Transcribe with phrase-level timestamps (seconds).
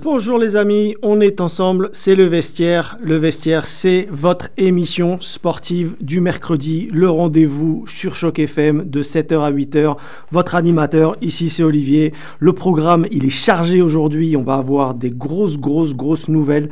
[0.00, 2.96] Bonjour les amis, on est ensemble, c'est le vestiaire.
[3.02, 9.40] Le vestiaire, c'est votre émission sportive du mercredi, le rendez-vous sur Choc FM de 7h
[9.40, 9.96] à 8h.
[10.30, 12.12] Votre animateur, ici c'est Olivier.
[12.38, 16.70] Le programme, il est chargé aujourd'hui, on va avoir des grosses, grosses, grosses nouvelles.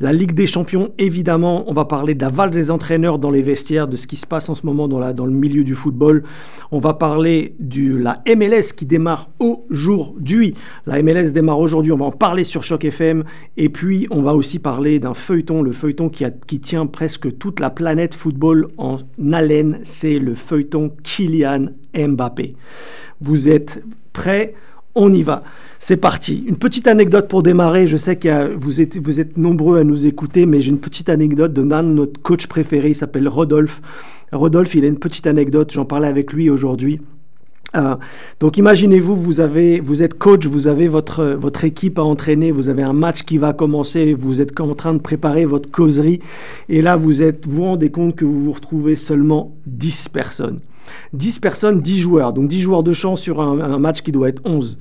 [0.00, 3.42] La Ligue des Champions, évidemment, on va parler de la valse des entraîneurs dans les
[3.42, 6.24] vestiaires, de ce qui se passe en ce moment dans, la, le milieu du football.
[6.72, 10.54] On va parler de la MLS qui démarre aujourd'hui.
[10.86, 13.24] La MLS démarre aujourd'hui, on va en parler sur Choc FM.
[13.56, 17.38] Et puis, on va aussi parler d'un feuilleton, le feuilleton qui, a, qui tient presque
[17.38, 18.98] toute la planète football en
[19.32, 22.56] haleine, c'est le feuilleton Kylian Mbappé.
[23.20, 24.54] Vous êtes prêts?
[24.94, 25.42] On y va.
[25.86, 26.42] C'est parti.
[26.48, 27.86] Une petite anecdote pour démarrer.
[27.86, 31.10] Je sais que vous êtes, vous êtes nombreux à nous écouter, mais j'ai une petite
[31.10, 32.88] anecdote de notre coach préféré.
[32.88, 33.82] Il s'appelle Rodolphe.
[34.32, 35.72] Rodolphe, il a une petite anecdote.
[35.74, 37.02] J'en parlais avec lui aujourd'hui.
[37.76, 37.96] Euh,
[38.40, 39.32] donc imaginez-vous, vous,
[39.82, 43.36] vous êtes coach, vous avez votre, votre équipe à entraîner, vous avez un match qui
[43.36, 46.20] va commencer, vous êtes en train de préparer votre causerie,
[46.70, 50.60] et là vous êtes, vous rendez compte que vous vous retrouvez seulement 10 personnes.
[51.12, 52.32] 10 personnes, 10 joueurs.
[52.32, 54.78] Donc 10 joueurs de champ sur un, match qui doit être 11.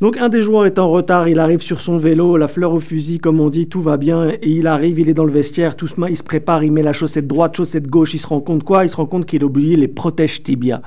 [0.00, 2.80] Donc un des joueurs est en retard, il arrive sur son vélo, la fleur au
[2.80, 4.30] fusil, comme on dit, tout va bien.
[4.30, 6.92] Et il arrive, il est dans le vestiaire, tout il se prépare, il met la
[6.92, 8.84] chaussette droite, chaussette gauche, il se rend compte quoi?
[8.84, 10.82] Il se rend compte qu'il a oublié les protèges tibia.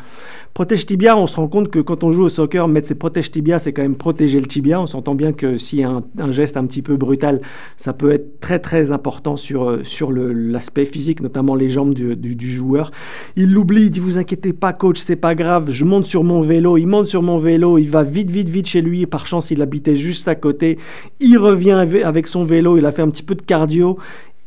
[0.55, 3.30] Protège tibia, on se rend compte que quand on joue au soccer, mettre ses protèges
[3.30, 4.80] tibia, c'est quand même protéger le tibia.
[4.80, 7.41] On s'entend bien que y a un, geste un petit peu brutal,
[7.75, 12.16] ça peut être très très important sur, euh, sur l'aspect physique, notamment les jambes du,
[12.16, 12.91] du joueur.
[13.36, 16.42] Il l'oublie, il dit vous inquiétez pas coach, c'est pas grave, je monte sur mon
[16.42, 19.52] vélo, il monte sur mon vélo, il va vite vite vite chez lui, par chance
[19.52, 20.78] il habitait juste à côté,
[21.20, 21.72] il revient
[22.03, 23.98] avec son vélo, il a fait un petit peu de cardio,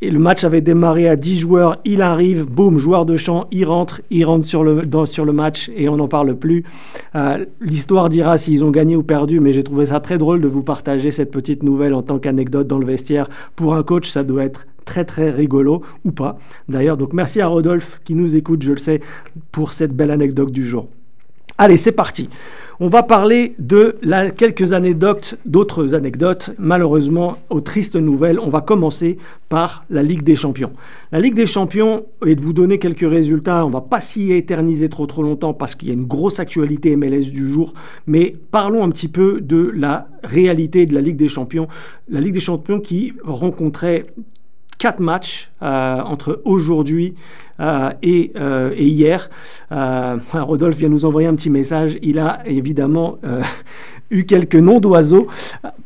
[0.01, 3.65] et le match avait démarré à 10 joueurs, il arrive, boum, joueur de champ, il
[3.65, 6.63] rentre, il rentre sur le, sur le match et on n'en parle plus.
[7.15, 10.47] Euh, l'histoire dira s'ils ont gagné ou perdu, mais j'ai trouvé ça très drôle de
[10.47, 13.29] vous partager cette petite nouvelle en tant qu'anecdote dans le vestiaire.
[13.55, 16.37] Pour un coach, ça doit être très très rigolo ou pas.
[16.69, 19.01] D'ailleurs, donc merci à Rodolphe qui nous écoute, je le sais,
[19.51, 20.87] pour cette belle anecdote du jour.
[21.57, 22.29] Allez, c'est parti.
[22.81, 23.97] On va parler de
[24.37, 28.39] quelques anecdotes, d'autres anecdotes, malheureusement aux tristes nouvelles.
[28.39, 29.17] On va commencer
[29.49, 30.71] par la Ligue des Champions.
[31.11, 34.87] La Ligue des Champions, et de vous donner quelques résultats, on va pas s'y éterniser
[34.87, 37.73] trop trop longtemps parce qu'il y a une grosse actualité MLS du jour,
[38.07, 41.67] mais parlons un petit peu de la réalité de la Ligue des Champions.
[42.07, 44.05] La Ligue des Champions qui rencontrait
[44.79, 47.13] quatre matchs euh, entre aujourd'hui
[47.59, 49.29] euh, et, euh, et, hier.
[49.69, 51.99] Rodolphe vient nous envoyer un petit message.
[52.01, 53.17] Il a évidemment
[54.09, 55.27] eu quelques noms d'oiseaux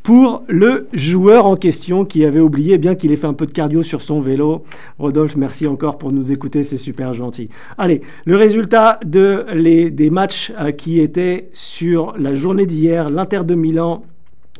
[0.03, 3.51] pour le joueur en question qui avait oublié, bien qu'il ait fait un peu de
[3.51, 4.63] cardio sur son vélo.
[4.99, 7.49] Rodolphe, merci encore pour nous écouter, c'est super gentil.
[7.77, 13.55] Allez, le résultat de les, des matchs qui étaient sur la journée d'hier, l'Inter de
[13.55, 14.03] Milan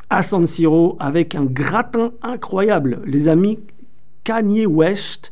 [0.09, 2.99] à San Siro avec un gratin incroyable.
[3.05, 3.59] Les amis,
[4.23, 5.31] Kanye West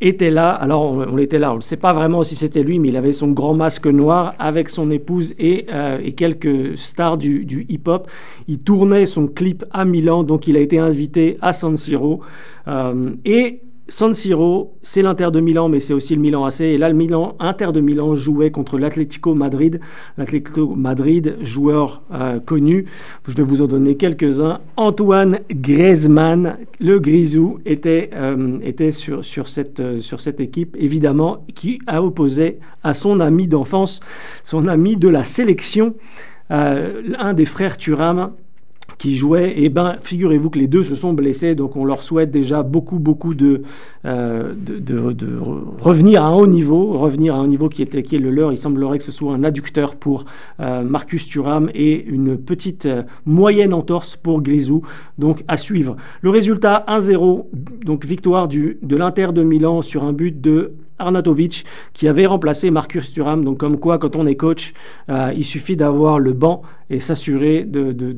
[0.00, 0.50] était là.
[0.50, 3.12] Alors, on, était là, on ne sait pas vraiment si c'était lui, mais il avait
[3.12, 8.08] son grand masque noir avec son épouse et, euh, quelques stars du, hip-hop.
[8.46, 12.20] Il tournait son clip à Milan, donc il a été invité à San Siro.
[12.68, 16.60] Euh, et San Siro, c'est l'Inter de Milan, mais c'est aussi le Milan AC.
[16.60, 19.80] Et là, le Milan, Inter de Milan jouait contre l'Atlético Madrid.
[20.18, 22.84] L'Atlético Madrid, joueur euh, connu.
[23.26, 24.60] Je vais vous en donner quelques-uns.
[24.76, 31.46] Antoine Griezmann, le Grisou, était, euh, était sur, sur, cette, euh, sur cette équipe, évidemment,
[31.54, 34.00] qui a opposé à son ami d'enfance,
[34.44, 35.94] son ami de la sélection,
[36.50, 38.32] un des frères Thuram,
[38.98, 39.58] qui jouaient.
[39.60, 42.98] Et ben, figurez-vous que les deux se sont blessés, donc on leur souhaite déjà beaucoup,
[42.98, 43.62] beaucoup de,
[44.04, 45.38] euh, de,
[45.78, 48.52] revenir à un haut niveau, revenir à un niveau qui, était, qui est le leur.
[48.52, 50.24] Il semblerait que ce soit un adducteur pour
[50.60, 54.82] euh, Marcus Thuram et une petite euh, moyenne entorse pour Grisou.
[55.16, 55.96] Donc à suivre.
[56.20, 57.46] Le résultat 1-0,
[57.84, 62.72] donc victoire du, de l'Inter de Milan sur un but de Arnatovic qui avait remplacé
[62.72, 63.44] Marcus Thuram.
[63.44, 64.74] Donc comme quoi, quand on est coach,
[65.08, 68.16] il suffit d'avoir le banc et s'assurer de, de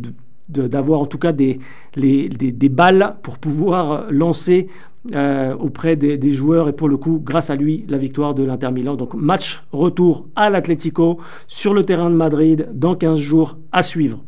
[0.51, 1.59] d'avoir en tout cas des,
[1.97, 4.69] des, balles pour pouvoir lancer
[5.15, 8.71] euh, auprès des, joueurs et pour le coup, grâce à lui, la victoire de l'Inter
[8.71, 8.97] Milan.
[8.97, 14.23] Donc match retour à l'Atlético sur le terrain de Madrid dans 15 jours à suivre.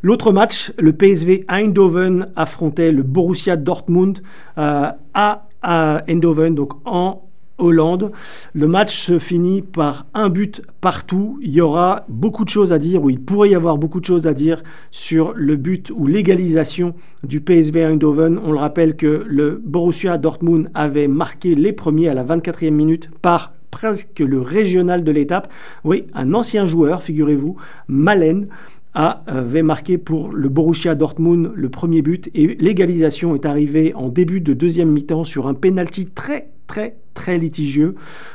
[0.00, 4.20] L'autre match, le PSV Eindhoven affrontait le Borussia Dortmund
[4.58, 7.22] euh, à, à Eindhoven, donc en
[7.62, 8.12] Hollande.
[8.52, 11.38] Le match se finit par un but partout.
[11.42, 14.04] Il y aura beaucoup de choses à dire, ou il pourrait y avoir beaucoup de
[14.04, 18.38] choses à dire sur le but ou l'égalisation du PSV Eindhoven.
[18.44, 23.10] On le rappelle que le Borussia Dortmund avait marqué les premiers à la 24e minute
[23.22, 25.50] par presque le régional de l'étape.
[25.82, 27.56] Oui, un ancien joueur, figurez-vous,
[27.88, 28.48] Malen,
[28.94, 34.40] avait marqué pour le Borussia Dortmund le premier but et l'égalisation est arrivée en début
[34.40, 37.94] de deuxième mi-temps sur un penalty très très très litigieux.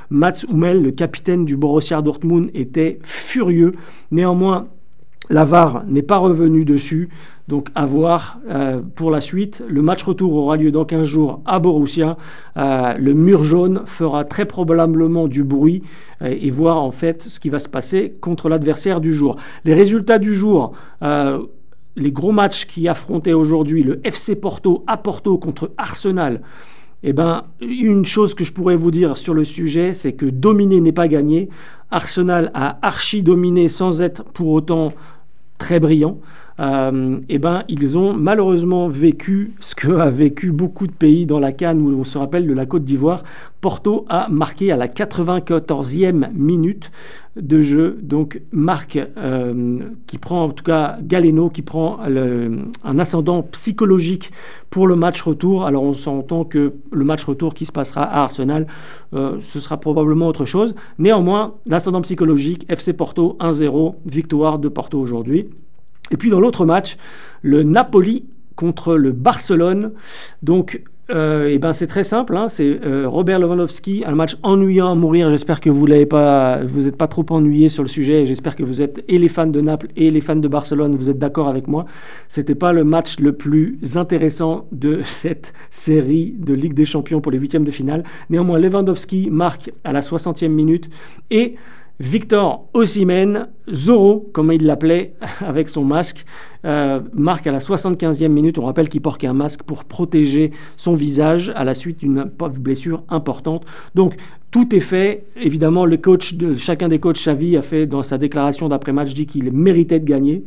[0.09, 3.73] Mats Hummel, le capitaine du Borussia Dortmund, était furieux.
[4.11, 4.67] Néanmoins,
[5.29, 7.09] la VAR n'est pas revenue dessus.
[7.47, 9.63] Donc à voir euh, pour la suite.
[9.69, 12.17] Le match retour aura lieu dans 15 jours à Borussia.
[12.57, 15.81] Euh, le mur jaune fera très probablement du bruit
[16.21, 19.37] euh, et voir en fait ce qui va se passer contre l'adversaire du jour.
[19.63, 20.73] Les résultats du jour
[21.99, 26.41] les gros matchs qui affrontaient aujourd'hui le FC Porto à Porto contre Arsenal.
[27.01, 30.79] Eh ben, une chose que je pourrais vous dire sur le sujet, c'est que dominer
[30.79, 31.49] n'est pas gagné.
[31.89, 34.93] Arsenal a archi dominé sans être pour autant
[35.57, 36.19] très brillant.
[36.59, 41.39] Euh, eh ben, ils ont malheureusement vécu ce que a vécu beaucoup de pays dans
[41.39, 43.23] la Cannes, où on se rappelle de la Côte d'Ivoire.
[43.61, 46.91] Porto a marqué à la 94e minute
[47.35, 47.97] de jeu.
[48.01, 54.31] Donc Marc, euh, qui prend en tout cas Galeno, qui prend un ascendant psychologique
[54.69, 55.65] pour le match retour.
[55.65, 58.67] Alors on s'entend que le match retour qui se passera à Arsenal,
[59.13, 60.75] euh, ce sera probablement autre chose.
[60.97, 65.47] Néanmoins, l'ascendant psychologique, FC Porto 1-0, victoire de Porto aujourd'hui.
[66.11, 66.97] Et puis dans l'autre match,
[67.41, 68.25] le Napoli
[68.55, 69.91] contre le Barcelone.
[70.41, 74.91] Donc, euh, et ben c'est très simple, hein, c'est euh, Robert Lewandowski, un match ennuyant
[74.91, 75.29] à mourir.
[75.29, 78.25] J'espère que vous l'avez pas, vous n'êtes pas trop ennuyé sur le sujet.
[78.25, 81.09] J'espère que vous êtes et les fans de Naples et les fans de Barcelone, vous
[81.09, 81.85] êtes d'accord avec moi.
[82.27, 87.31] C'était pas le match le plus intéressant de cette série de Ligue des Champions pour
[87.31, 88.03] les huitièmes de finale.
[88.29, 90.89] Néanmoins, Lewandowski marque à la 60e minute
[91.31, 91.55] et
[91.99, 96.25] Victor Osimhen, Zoro, comme il l'appelait avec son masque,
[96.65, 98.59] euh, marque à la 75e minute.
[98.59, 102.29] On rappelle qu'il porte un masque pour protéger son visage à la suite d'une
[102.59, 103.65] blessure importante.
[103.95, 104.15] Donc,
[104.51, 105.25] tout est fait.
[105.35, 105.85] Évidemment,
[106.55, 110.43] chacun des coachs, Xavi, a fait dans sa déclaration d'après-match, dit qu'il méritait de gagner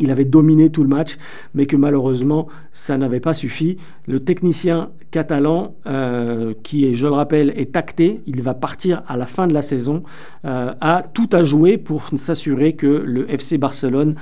[0.00, 1.18] il avait dominé tout le match,
[1.54, 3.78] mais que malheureusement, ça n'avait pas suffi.
[4.06, 9.26] Le technicien catalan, euh, qui, je le rappelle, est tacté, il va partir à la
[9.26, 10.02] fin de la saison,
[10.44, 14.16] euh, a tout à jouer pour s'assurer que le FC Barcelone,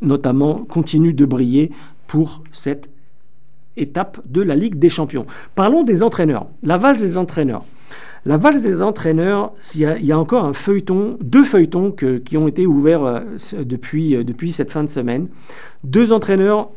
[0.00, 1.70] notamment, continue de briller
[2.08, 2.90] pour cette
[3.76, 5.26] étape de la Ligue des Champions.
[5.54, 6.46] Parlons des entraîneurs.
[6.62, 7.64] La valse des entraîneurs.
[8.24, 12.66] La valse des entraîneurs, il y, a, encore un feuilleton, deux feuilletons qui ont été
[12.66, 13.20] ouverts euh,
[13.54, 15.26] euh, depuis cette fin de semaine.
[15.82, 16.70] Deux entraîneurs,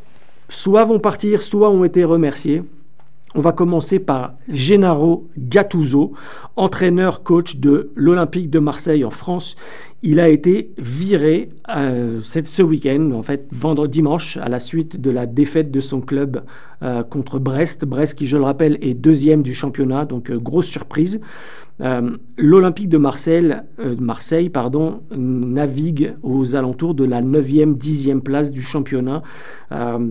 [0.48, 2.64] soit vont partir, soit ont été remerciés.
[3.38, 6.14] On va commencer par Gennaro Gattuso,
[6.56, 9.56] entraîneur-coach de l'Olympique de Marseille en France.
[10.02, 15.10] Il a été viré euh, ce week-end, en fait vendredi dimanche, à la suite de
[15.10, 16.44] la défaite de son club
[16.82, 17.84] euh, contre Brest.
[17.84, 21.20] Brest qui, je le rappelle, est deuxième du championnat, donc euh, grosse surprise.
[22.38, 23.54] L'Olympique de Marseille,
[23.98, 29.22] Marseille pardon, navigue aux alentours de la 9e, 10e place du championnat.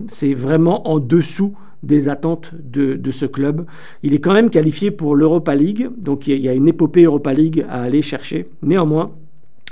[0.06, 3.66] C'est vraiment en dessous des attentes de, ce club.
[4.02, 7.32] Il est quand même qualifié pour l'Europa League, donc il y a une épopée Europa
[7.32, 8.48] League à aller chercher.
[8.62, 9.12] Néanmoins,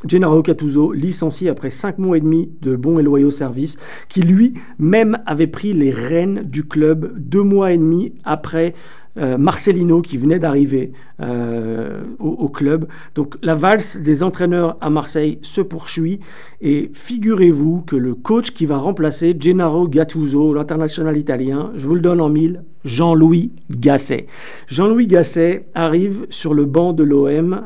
[0.07, 3.77] Gennaro Cattuso, licencié après cinq mois et demi de bons et loyaux services,
[4.09, 8.75] qui lui-même avait pris les rênes du club deux mois et demi après
[9.17, 12.89] euh, Marcelino qui venait d'arriver euh, au, club.
[13.15, 16.21] Donc la valse des entraîneurs à Marseille se poursuit
[16.61, 22.01] et figurez-vous que le coach qui va remplacer Gennaro Gattuso, l'international italien, je vous le
[22.01, 24.27] donne en mille, Jean-Louis Gasset.
[24.69, 27.63] Jean-Louis Gasset arrive sur le banc de l'OM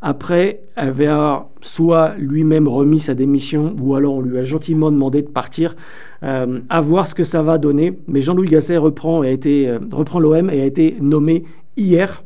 [0.00, 5.28] après avoir soit lui-même remis sa démission ou alors on lui a gentiment demandé de
[5.28, 5.76] partir.
[6.24, 7.98] Euh, à voir ce que ça va donner.
[8.06, 9.78] Mais Jean-Louis Gasset reprend, a été, euh,
[10.20, 11.44] l'OM et a été nommé
[11.76, 12.22] hier.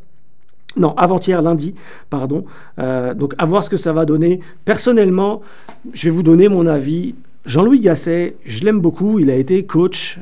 [0.76, 1.75] Non, avant-hier, lundi,
[2.11, 2.45] pardon.
[2.78, 4.40] Euh, donc, à voir ce que ça va donner.
[4.66, 5.40] Personnellement,
[5.95, 7.14] je vais vous donner mon avis.
[7.47, 9.21] Jean-Louis Gasset, je l'aime beaucoup.
[9.21, 10.19] Il a été coach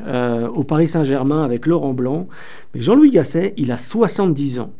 [0.54, 2.28] au Paris Saint-Germain avec Laurent Blanc.
[2.74, 4.70] Mais Jean-Louis Gasset, il a 70 ans.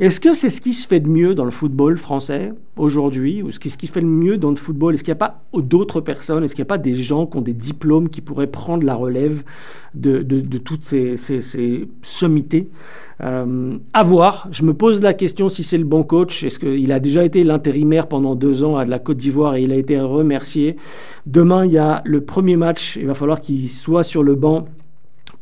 [0.00, 3.52] Est-ce que c'est ce qui se fait de mieux dans le football français aujourd'hui Ou
[3.52, 4.94] ce qui se fait de mieux dans le football?
[4.94, 6.42] Est-ce qu'il n'y a pas d'autres personnes?
[6.42, 8.96] Est-ce qu'il n'y a pas des gens qui ont des diplômes qui pourraient prendre la
[8.96, 9.44] relève
[9.94, 10.22] de,
[10.58, 11.14] toutes ces,
[12.02, 12.70] sommités?
[13.22, 14.48] Euh, À voir.
[14.50, 16.42] Je me pose la question si c'est le bon coach.
[16.42, 19.70] Est-ce qu'il a déjà été l'intérimaire pendant deux ans à la Côte d'Ivoire et il
[19.70, 20.74] a été remercié?
[21.26, 22.96] Demain, il y a le premier match.
[22.96, 24.66] Il va falloir qu'il soit sur le banc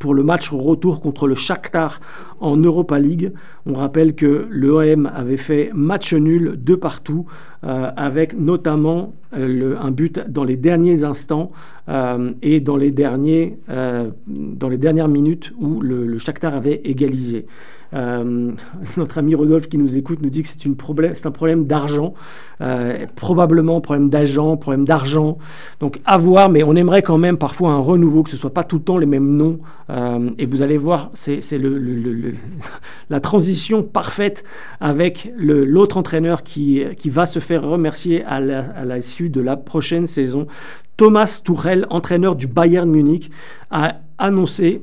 [0.02, 2.00] pour le match retour contre le Shakhtar
[2.40, 3.30] en Europa League.
[3.66, 7.26] On rappelle que l'OM avait fait match nul de partout
[7.62, 11.52] avec notamment un but dans les derniers instants
[12.42, 13.60] et dans les, derniers,
[14.26, 17.46] dans les dernières minutes où le, le Shakhtar avait égalisé.
[17.94, 18.52] Euh,
[18.96, 22.14] notre ami Rodolphe qui nous écoute nous dit que c'est un problème d'argent,
[22.60, 25.38] euh, probablement problème d'agent, problème d'argent.
[25.80, 28.64] Donc à voir, mais on aimerait quand même parfois un renouveau, que ce soit pas
[28.64, 29.60] tout le temps les mêmes noms.
[29.90, 32.34] Euh, et vous allez voir, c'est le,
[33.10, 34.44] la transition parfaite
[34.80, 38.40] avec l'autre entraîneur qui, qui va se faire remercier à
[38.84, 40.46] l'issue de la prochaine saison.
[40.96, 43.30] Thomas Tuchel, entraîneur du Bayern Munich,
[43.70, 44.82] a annoncé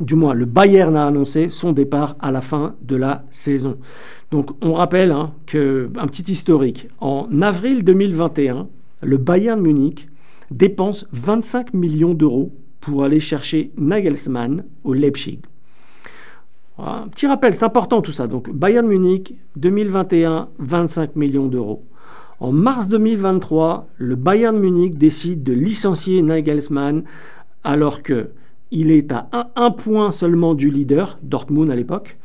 [0.00, 3.78] du moins le Bayern a annoncé son départ à la fin de la saison.
[4.30, 8.68] Donc on rappelle hein, que, un petit historique, en avril 2021,
[9.02, 10.08] le Bayern Munich
[10.50, 15.40] dépense 25 millions d'euros pour aller chercher Nagelsmann au Leipzig.
[16.78, 18.26] Un petit rappel, c'est important tout ça.
[18.26, 21.84] Donc Bayern Munich, 2021, 25 millions d'euros.
[22.38, 27.04] En mars 2023, le Bayern Munich décide de licencier Nagelsmann
[27.64, 28.28] alors que
[28.70, 32.18] il est à un, point seulement du leader, Dortmund à l'époque,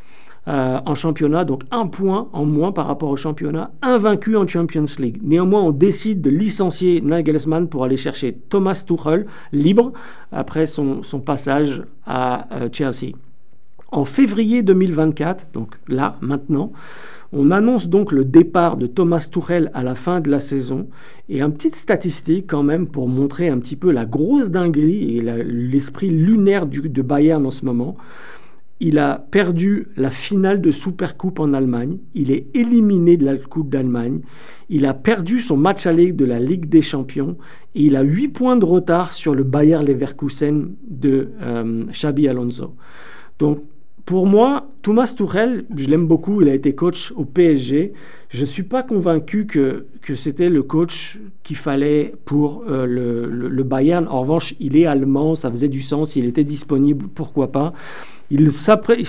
[0.48, 4.86] euh, en championnat, donc un point en moins par rapport au championnat, invaincu en Champions
[4.98, 5.20] League.
[5.22, 9.94] Néanmoins, on décide de licencier Nagelsmann pour aller chercher Thomas Tuchel, libre,
[10.32, 13.14] après son, passage à euh, Chelsea.
[13.92, 16.72] En février 2024, donc là, maintenant,
[17.34, 20.88] on annonce donc le départ de Thomas Tuchel à la fin de la saison.
[21.30, 25.22] Et une petite statistique quand même pour montrer un petit peu la grosse dinguerie et
[25.22, 27.96] l'esprit lunaire de Bayern en ce moment.
[28.84, 32.00] Il a perdu la finale de Supercoupe en Allemagne.
[32.16, 34.22] Il est éliminé de la Coupe d'Allemagne.
[34.70, 37.38] Il a perdu son match aller de la Ligue des Champions.
[37.76, 42.74] Et il a 8 points de retard sur le Bayer Leverkusen de euh, Xabi Alonso.
[43.38, 43.64] Donc,
[44.06, 47.94] pour moi, Thomas Tuchel, je l'aime beaucoup, il a été coach au PSG.
[48.30, 53.64] Je ne suis pas convaincu que, que c'était le coach qu'il fallait pour euh, le,
[53.64, 54.08] Bayern.
[54.08, 57.74] En revanche, il est allemand, ça faisait du sens, il était disponible, pourquoi pas.
[58.32, 58.50] Il,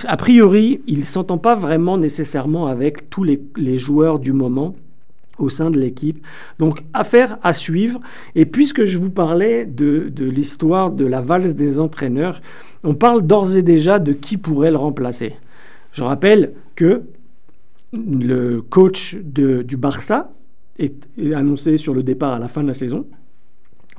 [0.05, 4.75] a priori, il ne s'entend pas vraiment nécessairement avec tous les, les joueurs du moment
[5.39, 6.23] au sein de l'équipe.
[6.59, 7.99] Donc, affaire à suivre.
[8.35, 12.41] Et puisque je vous parlais de, de l'histoire de la valse des entraîneurs,
[12.83, 15.35] on parle d'ores et déjà de qui pourrait le remplacer.
[15.91, 17.03] Je rappelle que
[17.93, 20.31] le coach du Barça
[20.79, 23.07] est, annoncé sur le départ à la fin de la saison.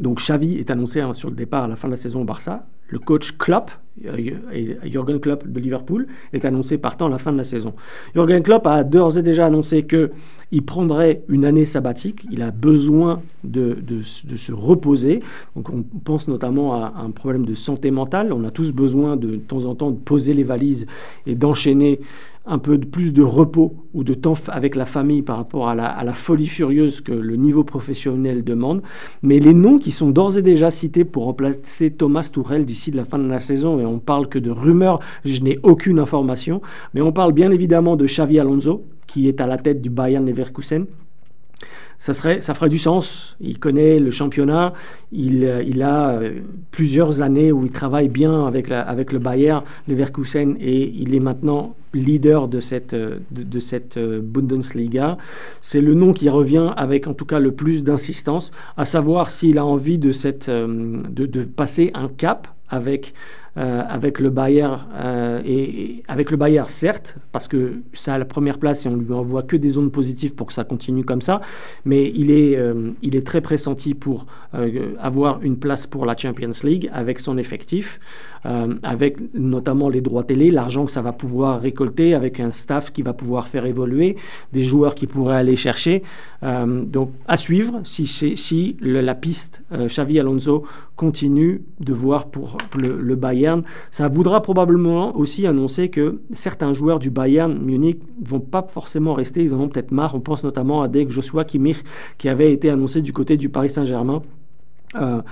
[0.01, 2.25] Donc Xavi est annoncé hein, sur le départ à la fin de la saison au
[2.25, 2.67] Barça.
[2.89, 3.71] Le coach Klopp,
[4.03, 7.75] Jürgen Klopp de Liverpool, est annoncé partant à la fin de la saison.
[8.15, 12.27] Jürgen Klopp a d'ores et déjà annoncé qu'il prendrait une année sabbatique.
[12.31, 15.21] Il a besoin de, se reposer.
[15.55, 18.33] Donc on pense notamment à un problème de santé mentale.
[18.33, 20.87] On a tous besoin de temps en temps de poser les valises
[21.27, 22.01] et d'enchaîner
[22.47, 26.15] un peu plus de repos ou de temps avec la famille par rapport à la,
[26.15, 28.83] folie furieuse que le niveau professionnel demande.
[29.23, 33.05] Mais les noms qui sont d'ores et déjà cités pour remplacer Thomas Tourelle d'ici la
[33.05, 36.61] fin de la saison, et on parle que de rumeurs, je n'ai aucune information,
[36.93, 40.27] mais on parle bien évidemment de Xavi Alonso, qui est à la tête du Bayern
[40.27, 40.87] Leverkusen,
[41.99, 43.37] ça, serait, ça ferait du sens.
[43.41, 44.75] Il connaît le championnat,
[45.13, 49.19] il, euh, il a euh, plusieurs années où il travaille bien avec, la, avec le
[49.19, 49.59] Bayer
[49.89, 55.17] Leverkusen et il est maintenant leader de cette, euh, de, cette Bundesliga.
[55.61, 59.59] C'est le nom qui revient avec en tout cas le plus d'insistance, à savoir s'il
[59.59, 63.15] a envie de, cette, de, de passer un cap avec
[63.57, 68.25] euh, avec le Bayer euh, et, avec le Bayer certes parce que ça a la
[68.25, 71.23] première place et on lui envoie que des zones positives pour que ça continue comme
[71.23, 71.41] ça
[71.85, 74.27] mais il est euh, il est très pressenti pour
[74.99, 78.01] avoir une place pour la Champions League avec son effectif
[78.83, 83.03] avec notamment les droits télé l'argent que ça va pouvoir récolter avec un staff qui
[83.03, 84.17] va pouvoir faire évoluer
[84.53, 86.03] des joueurs qui pourraient aller chercher.
[86.43, 93.17] Donc à suivre si si la piste Xavi Alonso continue de voir pour le, le
[93.17, 93.44] Bayern
[93.91, 99.43] ça voudra probablement aussi annoncer que certains joueurs du Bayern Munich vont pas forcément rester,
[99.43, 100.15] ils en ont peut-être marre.
[100.15, 101.83] On pense notamment à Dek Joshua Kimmich
[102.19, 104.23] qui avait été annoncé du côté du Paris Saint-Germain.
[104.97, 105.23] Euh,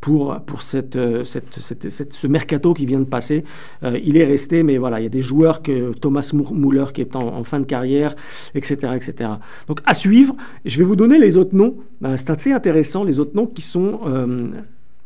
[0.00, 3.44] pour, pour euh, cette, ce mercato qui vient de passer.
[3.82, 7.02] Euh, il est resté, mais voilà, il y a des joueurs que Thomas Muller qui
[7.02, 8.16] est en, fin de carrière,
[8.54, 9.30] etc., etc.
[9.68, 10.34] Donc à suivre.
[10.64, 11.76] Je vais vous donner les autres noms.
[12.16, 14.00] C'est assez intéressant, les autres noms qui sont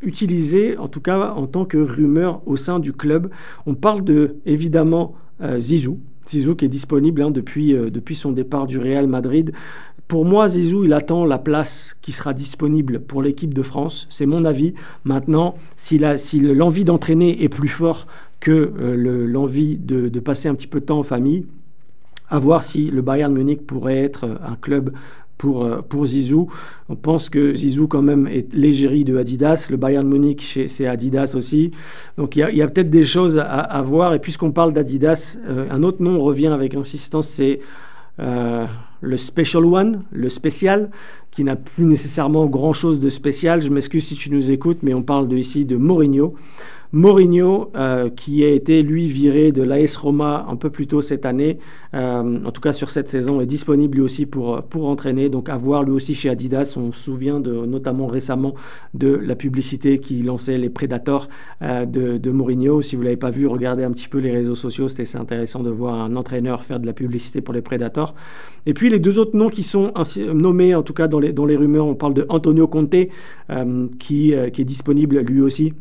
[0.03, 3.31] utilisé, en tout cas en tant que rumeur au sein du club.
[3.67, 5.99] On parle de, évidemment, euh, Zizou.
[6.29, 9.53] Zizou qui est disponible hein, depuis, euh, depuis son départ du Real Madrid.
[10.09, 14.07] Pour moi, Zizou, il attend la place qui sera disponible pour l'équipe de France.
[14.11, 14.75] C'est mon avis.
[15.05, 15.99] Maintenant, si
[16.39, 18.07] l'envie d'entraîner est plus fort
[18.41, 21.47] que euh, l'envie de, de, passer un petit peu de temps en famille,
[22.29, 24.93] à voir si le Bayern Munich pourrait être un club
[25.38, 26.49] pour, pour Zizou.
[26.88, 29.69] On pense que Zizou quand même est l'égérie de Adidas.
[29.71, 31.71] Le Bayern Munich, c'est Adidas aussi.
[32.17, 34.14] Donc il y a, peut-être des choses à, voir.
[34.14, 37.61] Et puisqu'on parle d'Adidas, un autre nom revient avec insistance, c'est
[39.05, 40.91] le Special One, le spécial,
[41.31, 43.61] qui n'a plus nécessairement grand-chose de spécial.
[43.61, 46.35] Je m'excuse si tu nous écoutes, mais on parle de, ici de Mourinho.
[46.95, 51.27] Mourinho, euh, qui a été lui viré de l'AS Roma un peu plus tôt cette
[51.27, 51.59] année,
[51.93, 55.29] euh, en tout cas sur cette saison, est disponible lui aussi pour, pour entraîner.
[55.29, 56.77] Donc à voir lui aussi chez Adidas.
[56.77, 58.55] On se souvient de, notamment récemment
[58.95, 61.29] de la publicité qui lançait les Predators
[61.63, 62.81] euh, de, de, Mourinho.
[62.81, 64.87] Si vous ne l'avez pas vu, regardez un petit peu les réseaux sociaux.
[64.87, 68.15] C'était intéressant de voir un entraîneur faire de la publicité pour les Predators.
[68.67, 69.93] Et puis les deux autres noms qui sont
[70.33, 73.09] nommés, en tout cas dans les, dans les rumeurs, on parle de Antonio Conte, qui,
[73.99, 75.73] qui est disponible lui aussi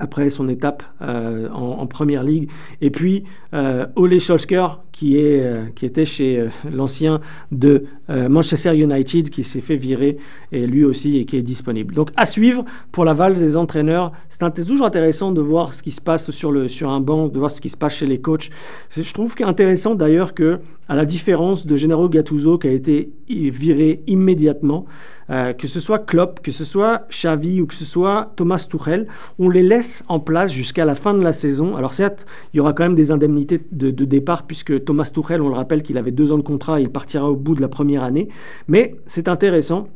[0.00, 2.50] après son étape euh, en, première ligue.
[2.80, 7.20] Et puis euh, Ole Solskjaer, qui, est, euh, qui était chez l'ancien
[7.52, 10.16] de Manchester United, qui s'est fait virer,
[10.50, 11.94] et lui aussi, et qui est disponible.
[11.94, 14.10] Donc à suivre pour la valse des entraîneurs.
[14.28, 17.38] C'est toujours intéressant de voir ce qui se passe sur, le, sur un banc, de
[17.38, 18.50] voir ce qui se passe chez les coachs.
[18.90, 24.02] Je trouve qu'intéressant d'ailleurs que, à la différence de Gennaro Gattuso, qui a été viré
[24.08, 24.86] immédiatement,
[25.30, 29.06] euh, que ce soit Klopp, que ce soit Xavi ou que ce soit Thomas Tuchel,
[29.38, 31.76] on les laisse en place jusqu'à la fin de la saison.
[31.76, 35.48] Alors certes, il y aura quand même des indemnités de, départ puisque Thomas Tuchel, on
[35.48, 38.02] le rappelle qu'il avait deux ans de contrat, il partira au bout de la première
[38.02, 38.28] année.
[38.68, 39.88] Mais c'est intéressant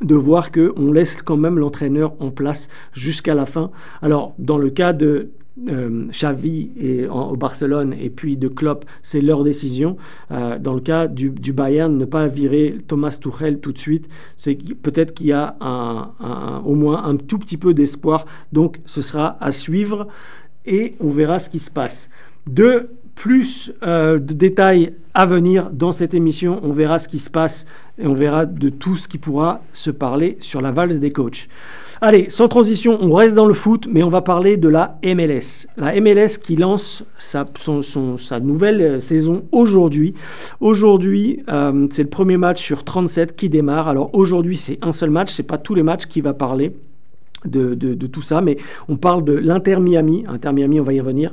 [0.00, 3.70] de voir qu'on laisse quand même l'entraîneur en place jusqu'à la fin.
[4.00, 5.30] Alors, dans le cas de
[5.68, 9.96] euh, Xavi et, au Barcelone et puis de Klopp, c'est leur décision.
[10.30, 14.54] Euh, dans le cas du, Bayern, ne pas virer Thomas Tuchel tout de suite, c'est
[14.54, 15.56] peut-être qu'il y a
[16.64, 18.24] au moins un tout petit peu d'espoir.
[18.52, 20.08] Donc ce sera à suivre
[20.64, 22.08] et on verra ce qui se passe.
[22.46, 27.28] De plus euh, de détails à venir dans cette émission, on verra ce qui se
[27.28, 27.66] passe
[27.98, 31.48] et on verra de tout ce qui pourra se parler sur la valse des coachs.
[32.00, 35.68] Allez, sans transition, on reste dans le foot, mais on va parler de la MLS.
[35.76, 37.44] La MLS qui lance sa,
[38.40, 40.14] nouvelle euh, saison aujourd'hui.
[40.60, 43.88] Aujourd'hui, euh, c'est le premier match sur 37 qui démarre.
[43.88, 46.72] Alors aujourd'hui, c'est un seul match, c'est pas tous les matchs qui va parler.
[47.44, 48.56] De, tout ça, mais
[48.88, 51.32] on parle de l'Inter Miami, Inter Miami, on va y revenir,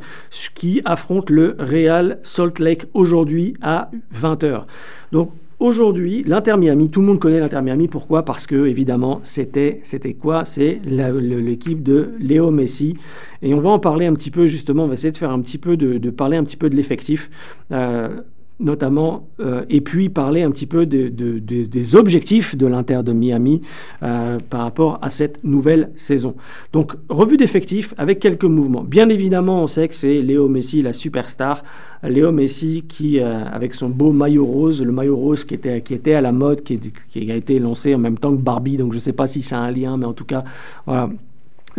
[0.60, 4.64] qui affronte le Real Salt Lake aujourd'hui à 20h.
[5.12, 7.90] Donc Aujourd'hui, l'Inter Miami, tout le monde connaît l'Inter Miami.
[7.90, 8.24] Pourquoi?
[8.24, 10.46] Parce que, évidemment, c'était, c'était quoi?
[10.46, 12.96] C'est l'équipe de Léo Messi.
[13.42, 14.86] Et on va en parler un petit peu, justement.
[14.86, 17.29] On va essayer de faire un petit peu de, parler un petit peu de l'effectif.
[17.74, 18.22] Euh,
[18.59, 23.61] notamment, euh, et puis parler un petit peu des objectifs de l'Inter de Miami
[24.03, 26.35] euh, par rapport à cette nouvelle saison.
[26.74, 28.83] Donc, revue d'effectifs avec quelques mouvements.
[28.83, 31.63] Bien évidemment, on sait que c'est Léo Messi, la superstar.
[32.03, 35.93] Léo Messi qui, euh, avec son beau maillot rose, le maillot rose qui était, qui
[35.93, 38.91] était à la mode, qui, qui a été lancé en même temps que Barbie, donc
[38.91, 40.43] je ne sais pas si c'est un lien, mais en tout cas,
[40.85, 41.09] voilà,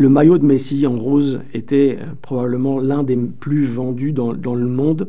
[0.00, 4.66] le maillot de Messi en rose était euh, probablement l'un des plus vendus dans, le
[4.66, 5.08] monde.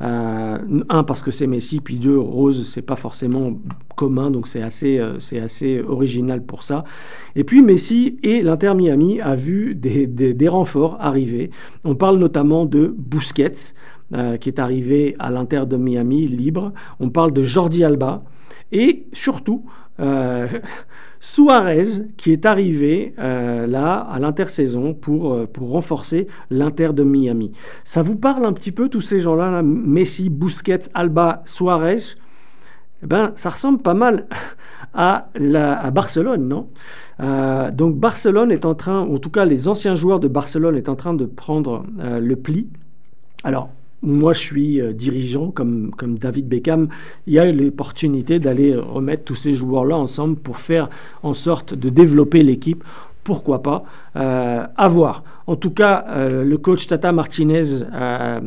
[0.00, 3.52] Euh, un, parce que c'est Messi, puis deux, rose, c'est pas forcément
[3.96, 6.84] commun, donc c'est assez, euh, original pour ça.
[7.36, 11.50] Et puis Messi et l'Inter Miami a vu des, des, renforts arriver.
[11.84, 13.74] On parle notamment de Busquets,
[14.40, 16.72] qui est arrivé à l'Inter de Miami libre.
[16.98, 18.24] On parle de Jordi Alba.
[18.72, 19.64] Et surtout,
[21.20, 27.52] Suarez qui est arrivé euh, là à l'intersaison pour, euh, pour renforcer l'Inter de Miami.
[27.84, 32.16] Ça vous parle un petit peu tous ces gens-là, Messi, Busquets, Alba, Suarez?
[33.02, 34.26] Eh ben, ça ressemble pas mal
[34.94, 36.70] à, la, Barcelone, non?
[37.20, 40.88] Euh, Donc Barcelone est en train, en tout cas les anciens joueurs de Barcelone est
[40.88, 42.68] en train de prendre le pli.
[43.44, 43.70] Alors,
[44.02, 46.88] moi je suis euh, dirigeant comme, comme David Beckham,
[47.26, 50.88] il y a l'opportunité d'aller remettre tous ces joueurs-là ensemble pour faire
[51.22, 52.84] en sorte de développer l'équipe.
[53.24, 53.84] Pourquoi pas
[54.16, 55.22] euh, À voir.
[55.50, 58.40] En tout cas, euh, le coach Tata Martinez euh,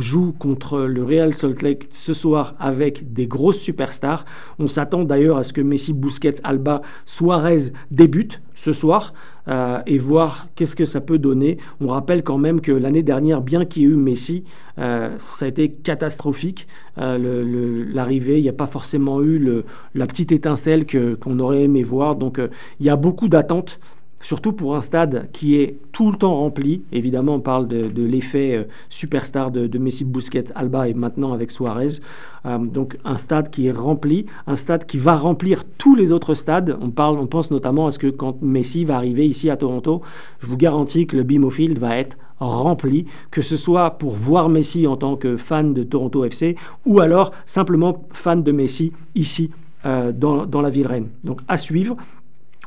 [0.00, 4.24] joue contre le Real Salt Lake ce soir avec des grosses superstars.
[4.58, 9.14] On s'attend d'ailleurs à ce que Messi, Busquets, Alba, Suarez débutent ce soir
[9.46, 11.58] euh, et voir qu'est-ce que ça peut donner.
[11.80, 14.42] On rappelle quand même que l'année dernière, bien qu'il y ait eu Messi,
[14.76, 16.66] ça a été catastrophique.
[16.96, 19.62] L'arrivée, il n'y a pas forcément eu
[19.94, 22.16] la petite étincelle qu'on aurait aimé voir.
[22.16, 22.40] Donc
[22.80, 23.78] il y a beaucoup d'attentes
[24.20, 26.82] surtout pour un stade qui est tout le temps rempli.
[26.92, 32.00] Évidemment, on parle de, l'effet euh, superstar de, Messi, Busquets, Alba et maintenant avec Suarez.
[32.46, 36.34] Euh, donc un stade qui est rempli, un stade qui va remplir tous les autres
[36.34, 36.76] stades.
[36.80, 40.02] On, parle, on pense notamment à ce que quand Messi va arriver ici à Toronto,
[40.40, 44.48] je vous garantis que le BMO Field va être rempli, que ce soit pour voir
[44.48, 49.50] Messi en tant que fan de Toronto FC ou alors simplement fan de Messi ici
[49.84, 51.08] dans, la ville reine.
[51.24, 51.96] Donc à suivre.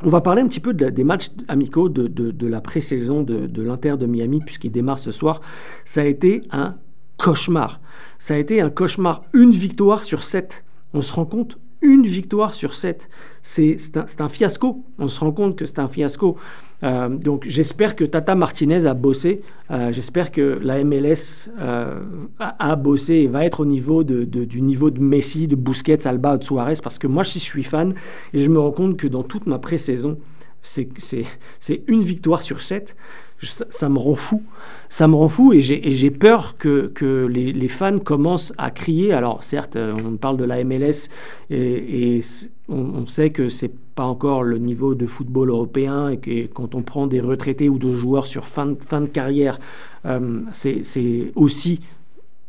[0.03, 3.95] On va parler un petit peu des matchs amicaux de, la pré-saison de, de l'Inter
[3.97, 5.41] de Miami, puisqu'il démarre ce soir.
[5.85, 6.75] Ça a été un
[7.17, 7.79] cauchemar.
[8.17, 9.23] Ça a été un cauchemar.
[9.33, 10.63] Une victoire sur sept.
[10.93, 13.09] On se rend compte une victoire sur sept.
[13.41, 13.77] C'est
[14.19, 14.83] un, fiasco.
[14.99, 16.37] On se rend compte que c'est un fiasco.
[16.83, 19.41] Euh, donc j'espère que Tata Martinez a bossé.
[19.69, 21.99] Euh, j'espère que la MLS euh,
[22.39, 26.37] a, bossé et va être au niveau de, du niveau de Messi, de Busquets, Alba,
[26.37, 26.75] de Suarez.
[26.81, 27.93] Parce que moi, je suis fan
[28.33, 30.17] et je me rends compte que dans toute ma pré-saison,
[30.61, 32.95] c'est une victoire sur sept
[33.43, 34.43] ça, me rend fou.
[34.89, 39.13] Ça me rend fou et j'ai peur que, les, fans commencent à crier.
[39.13, 41.09] Alors certes, euh, on parle de la MLS
[41.49, 42.21] et,
[42.69, 46.81] on, sait que c'est pas encore le niveau de football européen et que quand on
[46.81, 49.59] prend des retraités ou de joueurs sur fin, fin de carrière,
[50.05, 51.81] euh, c'est aussi,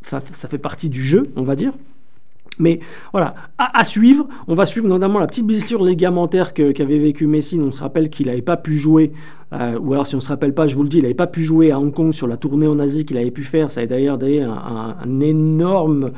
[0.01, 1.73] ça fait partie du jeu, on va dire.
[2.59, 2.79] Mais
[3.11, 7.59] voilà, à, suivre, on va suivre notamment la petite blessure ligamentaire qu'avait vécu Messi.
[7.59, 9.11] On se rappelle qu'il n'avait pas pu jouer,
[9.53, 11.13] euh, ou alors si on ne se rappelle pas, je vous le dis, il n'avait
[11.13, 13.71] pas pu jouer à Hong Kong sur la tournée en Asie qu'il avait pu faire.
[13.71, 16.11] Ça a d'ailleurs un, un, énorme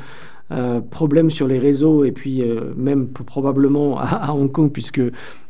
[0.52, 5.02] euh, problème sur les réseaux et puis euh, même probablement à, Hong Kong puisque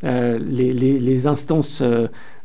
[0.02, 1.82] les, instances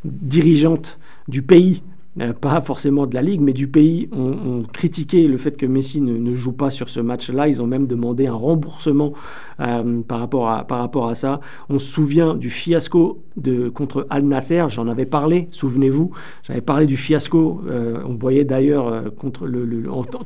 [0.03, 1.83] dirigeantes du pays
[2.19, 6.01] euh, pas forcément de la Ligue, mais du pays, ont, critiqué le fait que Messi
[6.01, 7.47] ne, joue pas sur ce match-là.
[7.47, 9.13] Ils ont même demandé un remboursement
[9.61, 11.39] euh, par, rapport à, par rapport à ça.
[11.69, 16.11] On se souvient du fiasco de, contre Al Nasser, j'en avais parlé, souvenez-vous.
[16.43, 17.61] J'avais parlé du fiasco.
[17.69, 19.65] Euh, on voyait d'ailleurs contre le,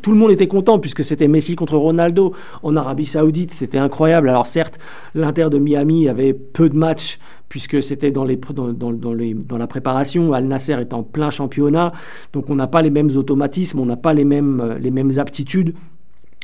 [0.02, 3.52] Tout le monde était content puisque c'était Messi contre Ronaldo en Arabie Saoudite.
[3.52, 4.30] C'était incroyable.
[4.30, 4.80] Alors certes,
[5.14, 10.34] l'Inter de Miami avait peu de matchs puisque c'était dans, la préparation.
[10.34, 11.94] Al Nasser est en plein championnat,
[12.34, 15.12] donc on n'a pas les mêmes automatismes, on n'a pas les mêmes, euh, les mêmes
[15.18, 15.74] aptitudes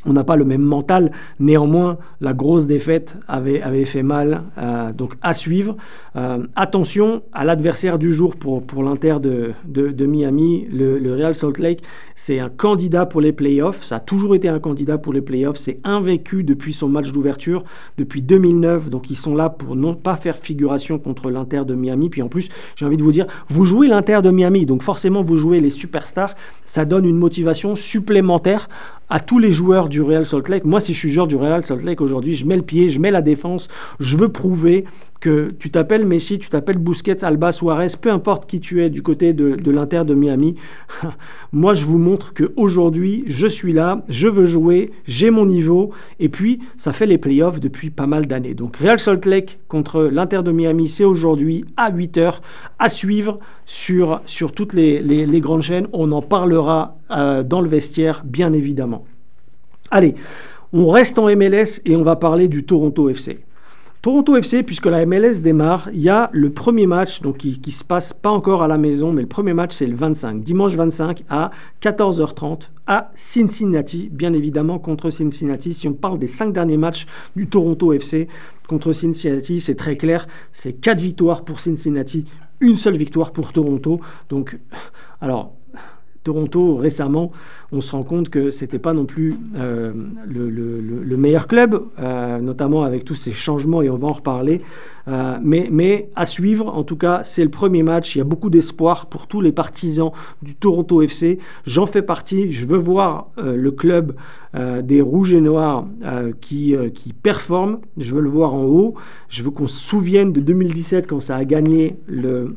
[0.06, 1.12] on n'a pas le même mental.
[1.40, 4.44] Néanmoins, la grosse défaite avait, fait mal.
[4.58, 5.78] Euh, donc à suivre.
[6.16, 11.82] Euh, attention à l'adversaire du jour pour, l'Inter de, Miami, le, Real Salt Lake.
[12.16, 13.84] C'est un candidat pour les playoffs.
[13.84, 15.58] Ça a toujours été un candidat pour les playoffs.
[15.58, 17.64] C'est invaincu depuis son match d'ouverture,
[17.98, 18.90] depuis 2009.
[18.90, 22.10] Donc ils sont là pour non pas faire figuration contre l'Inter de Miami.
[22.10, 24.66] Puis en plus, j'ai envie de vous dire, vous jouez l'Inter de Miami.
[24.66, 26.36] Donc forcément, vous jouez les superstars.
[26.64, 28.68] Ça donne une motivation supplémentaire
[29.12, 30.64] à tous les joueurs du Real Salt Lake.
[30.64, 32.98] Moi, si je suis joueur du Real Salt Lake aujourd'hui, je mets le pied, je
[32.98, 33.68] mets la défense,
[34.00, 34.86] je veux prouver
[35.22, 39.04] que tu t'appelles Messi, tu t'appelles Busquets, Alba, Suarez, peu importe qui tu es du
[39.04, 40.56] côté de, l'Inter de Miami,
[41.54, 45.92] moi je vous montre que aujourd'hui je suis là, je veux jouer, j'ai mon niveau,
[46.20, 48.56] et puis ça fait les playoffs depuis pas mal d'années.
[48.56, 52.40] Donc Real Salt Lake contre l'Inter de Miami, c'est aujourd'hui à 8h
[52.80, 54.22] à suivre sur,
[54.56, 55.88] toutes les, les, grandes chaînes.
[55.94, 59.06] On en parlera euh, dans le vestiaire, bien évidemment.
[59.92, 60.16] Allez,
[60.74, 63.40] on reste en MLS et on va parler du Toronto FC.
[64.02, 67.70] Toronto FC, puisque la MLS démarre, il y a le premier match donc qui, qui
[67.70, 70.74] se passe pas encore à la maison, mais le premier match c'est le 25, dimanche
[70.74, 71.52] 25 à
[71.84, 75.76] 14h30 à Cincinnati, bien évidemment contre Cincinnati.
[75.76, 78.28] Si on parle des cinq derniers matchs du Toronto FC
[78.68, 82.26] contre Cincinnati, c'est très clair, c'est quatre victoires pour Cincinnati,
[82.60, 84.02] une seule victoire pour Toronto.
[84.30, 84.58] Donc,
[85.22, 85.54] alors
[86.24, 87.32] Toronto récemment,
[87.72, 89.92] on se rend compte que c'était pas non plus euh,
[90.28, 94.62] le, meilleur club, euh, notamment avec tous ces changements et on va en reparler.
[95.08, 98.16] Euh, mais, mais à suivre, en tout cas, c'est le premier match.
[98.16, 101.40] Il y a beaucoup d'espoir pour tous les partisans du Toronto FC.
[101.66, 102.52] J'en fais partie.
[102.52, 104.16] Je veux voir le club
[104.54, 105.86] des Rouges et Noirs
[106.40, 107.80] qui, qui performe.
[107.98, 108.96] Je veux le voir en haut.
[109.28, 112.56] Je veux qu'on se souvienne de 2017 quand ça a gagné le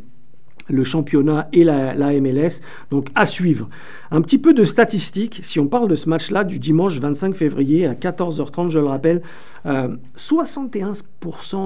[0.69, 2.61] le championnat et la, MLS.
[2.91, 3.69] Donc à suivre.
[4.11, 7.87] Un petit peu de statistiques, si on parle de ce match-là du dimanche 25 février
[7.87, 9.23] à 14h30, je le rappelle,
[9.65, 11.05] 71%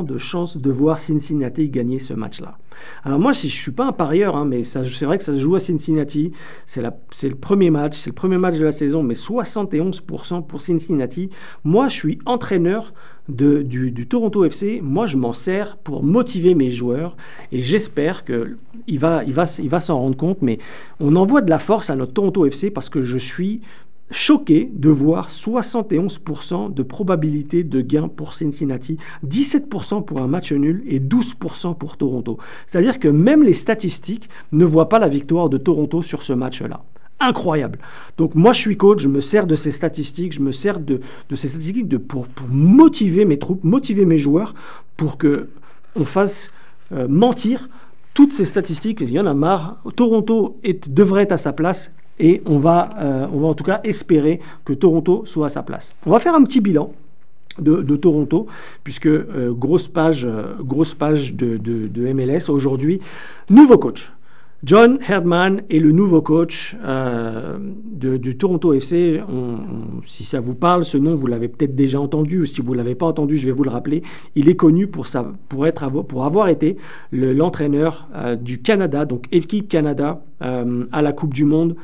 [0.00, 2.58] euh, de chances de voir Cincinnati gagner ce match-là.
[3.04, 5.32] Alors moi, si je ne suis pas un parieur, hein, mais c'est vrai que ça
[5.32, 6.32] se joue à Cincinnati,
[6.66, 11.30] c'est le premier match, c'est le premier match de la saison, mais 71% pour Cincinnati.
[11.64, 12.92] Moi, je suis entraîneur
[13.28, 17.16] du, Toronto FC, moi je m'en sers pour motiver mes joueurs
[17.52, 20.42] et j'espère qu'il va, il va, il va s'en rendre compte.
[20.42, 20.58] Mais
[21.00, 23.60] on envoie de la force à notre Toronto FC parce que je suis
[24.10, 30.82] choqué de voir 71% de probabilité de gain pour Cincinnati, 17% pour un match nul
[30.86, 32.38] et 12% pour Toronto.
[32.66, 36.82] C'est-à-dire que même les statistiques ne voient pas la victoire de Toronto sur ce match-là
[37.20, 37.78] incroyable.
[38.16, 41.00] Donc moi je suis coach, je me sers de ces statistiques, je me sers de,
[41.34, 44.54] ces statistiques pour, motiver mes troupes, motiver mes joueurs
[44.96, 45.48] pour que
[45.96, 46.50] on fasse
[46.92, 47.68] euh, mentir
[48.14, 49.00] toutes ces statistiques.
[49.00, 49.82] Il y en a marre.
[49.96, 53.64] Toronto est, devrait être à sa place et on va, euh, on va en tout
[53.64, 55.94] cas espérer que Toronto soit à sa place.
[56.06, 56.92] On va faire un petit bilan
[57.58, 58.46] de, Toronto,
[58.84, 59.08] puisque
[59.50, 60.28] grosse page,
[60.60, 63.00] grosse page de MLS aujourd'hui.
[63.50, 64.12] Nouveau coach.
[64.64, 69.20] John Herdman est le nouveau coach euh, du Toronto FC.
[70.02, 72.78] si ça vous parle, ce nom, vous l'avez peut-être déjà entendu, ou si vous ne
[72.78, 74.02] l'avez pas entendu, je vais vous le rappeler.
[74.34, 75.06] Il est connu pour,
[75.48, 76.76] pour, être, pour avoir été
[77.12, 81.76] l'entraîneur euh, du Canada, donc équipe Canada, euh, à la Coupe du Monde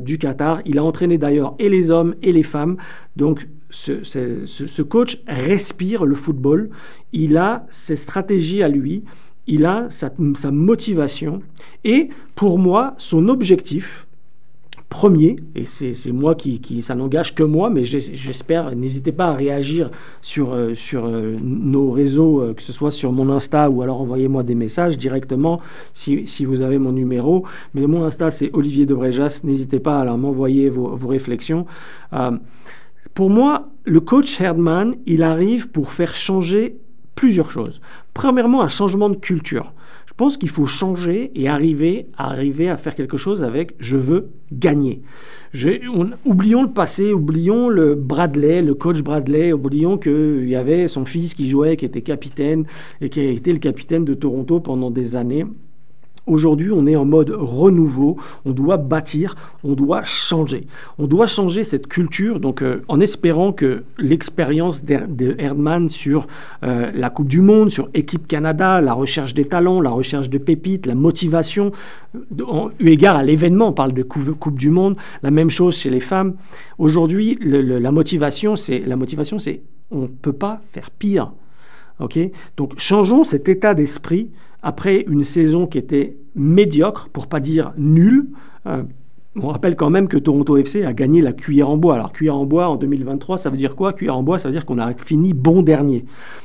[0.00, 0.60] du Qatar.
[0.66, 2.76] Il a entraîné d'ailleurs et les hommes et les femmes.
[3.16, 6.70] Donc ce, ce coach respire le football.
[7.12, 9.04] Il a ses stratégies à lui
[9.48, 10.10] il a sa,
[10.52, 11.40] motivation
[11.84, 14.06] et pour moi, son objectif
[14.88, 19.90] premier, et c'est moi qui, ça n'engage que moi, mais j'espère, n'hésitez pas à réagir
[20.22, 24.00] sur, euh, sur euh, nos réseaux, euh, que ce soit sur mon Insta ou alors
[24.00, 25.60] envoyez-moi des messages directement
[25.92, 27.44] si, vous avez mon numéro.
[27.74, 31.66] Mais mon Insta, c'est Olivier Debrejas, n'hésitez pas à m'envoyer vos, réflexions.
[33.12, 36.78] pour moi, le coach Herdman, il arrive pour faire changer
[37.14, 37.80] plusieurs choses.
[38.18, 39.72] Premièrement, un changement de culture.
[40.06, 43.94] Je pense qu'il faut changer et arriver, à arriver à faire quelque chose avec je
[43.94, 45.02] veux gagner.
[46.24, 51.32] oublions le passé, oublions le Bradley, le coach Bradley, oublions qu'il y avait son fils
[51.32, 52.66] qui jouait, qui était capitaine
[53.00, 55.46] et qui a été le capitaine de Toronto pendant des années.
[56.28, 60.66] Aujourd'hui, on est en mode renouveau, on doit bâtir, on doit changer.
[60.98, 64.98] On doit changer cette culture, donc euh, en espérant que l'expérience de
[65.88, 66.26] sur
[66.64, 70.38] euh, la Coupe du Monde, sur Équipe Canada, la recherche des talents, la recherche de
[70.38, 71.72] pépites, la motivation,
[72.78, 76.00] eu égard à l'événement, on parle de coupe, du Monde, la même chose chez les
[76.00, 76.34] femmes.
[76.78, 81.32] Aujourd'hui, la motivation, c'est la motivation, c'est on ne peut pas faire pire.
[82.00, 82.18] ok?
[82.56, 84.30] Donc changeons cet état d'esprit
[84.62, 88.26] après une saison qui était médiocre, pour pas dire nulle.
[88.66, 88.82] Euh,
[89.36, 91.94] on rappelle quand même que Toronto FC a gagné la cuillère en bois.
[91.94, 93.92] Alors cuillère en bois en 2023, ça veut dire quoi?
[93.92, 96.04] Cuillère en bois, ça veut dire qu'on a fini bon dernier.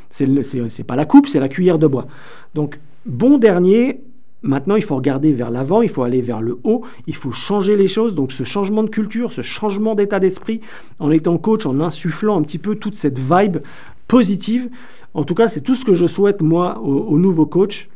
[0.10, 2.08] C'est pas la coupe, c'est la cuillère de bois.
[2.54, 4.02] Donc bon dernier,
[4.46, 7.78] Maintenant, il faut regarder vers l'avant, il faut aller vers le haut, il faut changer
[7.78, 8.14] les choses.
[8.14, 10.60] Donc ce changement de culture, ce changement d'état d'esprit,
[11.00, 13.60] en étant coach, en insufflant un petit peu toute cette vibe
[14.06, 14.70] positive.
[15.14, 17.88] En tout cas, c'est tout ce que je souhaite, moi, au nouveau coach.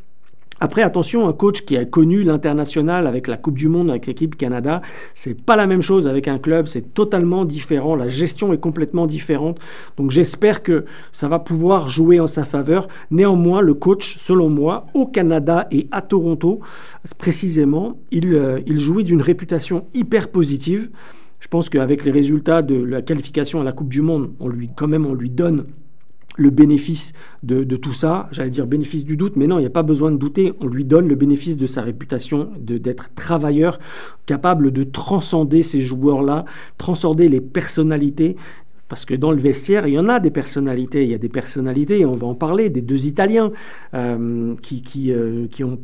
[0.60, 4.36] Après, attention, un coach qui a connu l'international avec la Coupe du Monde, avec l'équipe
[4.36, 4.82] Canada,
[5.14, 7.96] c'est pas la même chose avec un club, c'est totalement différent.
[7.96, 9.60] La gestion est complètement différente.
[9.98, 12.88] Donc, j'espère que ça va pouvoir jouer en sa faveur.
[13.12, 16.60] Néanmoins, le coach, selon moi, au Canada et à Toronto,
[17.18, 20.90] précisément, il, euh, jouit d'une réputation hyper positive.
[21.40, 24.70] Je pense qu'avec les résultats de la qualification à la Coupe du Monde, on lui,
[24.76, 25.66] quand même, on lui donne
[26.38, 29.72] le bénéfice de, tout ça, j'allais dire bénéfice du doute, mais non, il n'y a
[29.72, 33.80] pas besoin de douter, on lui donne le bénéfice de sa réputation d'être travailleur,
[34.26, 36.46] capable de transcender ces joueurs-là,
[36.78, 38.36] transcender les personnalités,
[38.88, 41.30] parce que dans le vestiaire, il y en a des personnalités, il y a des
[41.30, 43.52] personnalités, et on va en parler, des deux Italiens
[43.94, 45.80] euh, qui, qui, euh, qui ont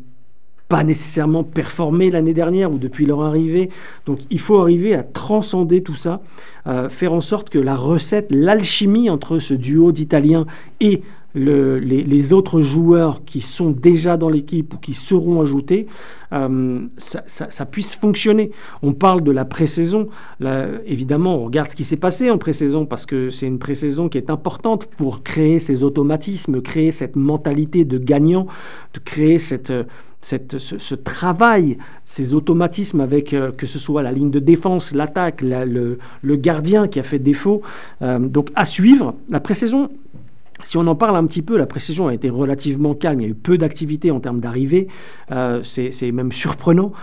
[0.67, 3.69] pas nécessairement performé l'année dernière ou depuis leur arrivée.
[4.05, 6.21] Donc il faut arriver à transcender tout ça,
[6.67, 10.45] euh, faire en sorte que la recette, l'alchimie entre ce duo d'Italiens
[10.79, 11.03] et
[11.35, 15.87] les, autres joueurs qui sont déjà dans l'équipe ou qui seront ajoutés,
[16.31, 18.51] euh, ça, puisse fonctionner.
[18.81, 20.09] On parle de la pré-saison.
[20.85, 24.17] Évidemment, on regarde ce qui s'est passé en pré-saison parce que c'est une pré-saison qui
[24.17, 28.45] est importante pour créer ces automatismes, créer cette mentalité de gagnant,
[28.93, 29.73] de créer cette
[30.23, 35.97] ce, travail, ces automatismes avec euh, que ce soit la ligne de défense, l'attaque, le,
[36.35, 37.61] gardien qui a fait défaut.
[38.01, 39.15] Euh, donc à suivre.
[39.29, 39.89] La pré-saison,
[40.61, 43.19] si on en parle un petit peu, la précision a été relativement calme.
[43.19, 44.87] Il y a eu peu d'activité en termes d'arrivée.
[45.31, 46.93] Euh, c'est même surprenant.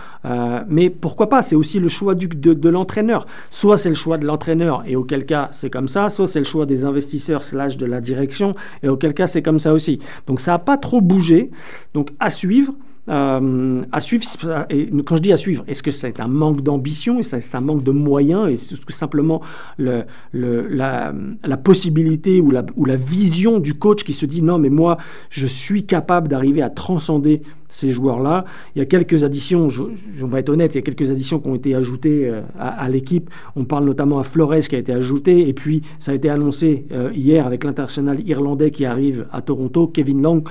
[0.67, 1.43] mais pourquoi pas?
[1.43, 3.27] C'est aussi le choix du, de, de l'entraîneur.
[3.51, 6.09] Soit c'est le choix de l'entraîneur, et auquel cas c'est comme ça.
[6.09, 9.59] Soit c'est le choix des investisseurs slash de la direction, et auquel cas c'est comme
[9.59, 9.99] ça aussi.
[10.25, 11.51] Donc ça n'a pas trop bougé.
[11.93, 12.73] Donc à suivre.
[13.09, 14.23] Euh, à suivre,
[14.69, 17.61] et quand je dis à suivre, est-ce que c'est un manque d'ambition, que c'est un
[17.61, 19.41] manque de moyens, est-ce que simplement
[19.77, 21.11] le, le, la,
[21.57, 24.97] possibilité ou la vision du coach qui se dit non mais moi
[25.31, 28.45] je suis capable d'arriver à transcender ces joueurs-là.
[28.75, 29.81] Il y a quelques additions, je,
[30.21, 32.87] on va être honnête, il y a quelques additions qui ont été ajoutées euh, à,
[32.89, 33.29] l'équipe.
[33.55, 36.85] On parle notamment à Flores qui a été ajouté, et puis ça a été annoncé
[36.91, 40.43] euh, hier avec l'international irlandais qui arrive à Toronto, Kevin Long.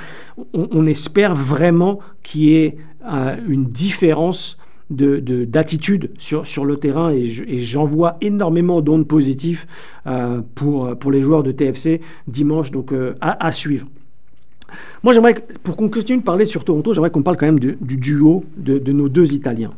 [0.55, 4.57] On, espère vraiment qu'il y ait euh, une différence
[4.89, 9.67] d'attitude sur, sur le terrain et j'en vois énormément d'ondes positives
[10.57, 13.87] pour, pour les joueurs de TFC dimanche, donc à suivre.
[15.03, 17.77] Moi, j'aimerais, pour qu'on continue de parler sur Toronto, j'aimerais qu'on parle quand même du
[17.97, 19.73] duo de, nos deux Italiens.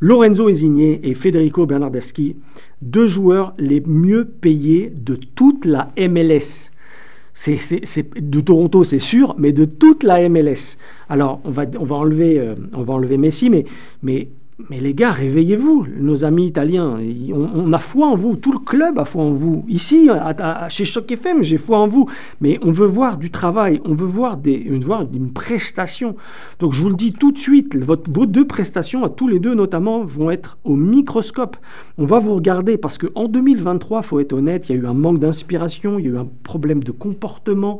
[0.00, 2.36] Lorenzo Esigné et Federico Bernardeschi,
[2.82, 6.70] deux joueurs les mieux payés de toute la MLS.
[7.32, 10.76] c'est, de Toronto, c'est sûr, mais de toute la MLS.
[11.08, 13.64] Alors, on va, on va, enlever, euh, on va enlever Messi, mais,
[14.02, 14.28] mais
[14.70, 16.98] mais les gars, réveillez-vous, nos amis italiens.
[17.34, 19.66] On, a foi en vous, tout le club a foi en vous.
[19.68, 20.08] Ici,
[20.70, 22.08] chez Choc FM, j'ai foi en vous.
[22.40, 26.16] Mais on veut voir du travail, on veut voir, une, prestation.
[26.58, 29.54] Donc je vous le dis tout de suite, vos deux prestations, à tous les deux
[29.54, 31.58] notamment, vont être au microscope.
[31.98, 34.94] On va vous regarder parce qu'en 2023, faut être honnête, il y a eu un
[34.94, 37.78] manque d'inspiration, il y a eu un problème de comportement.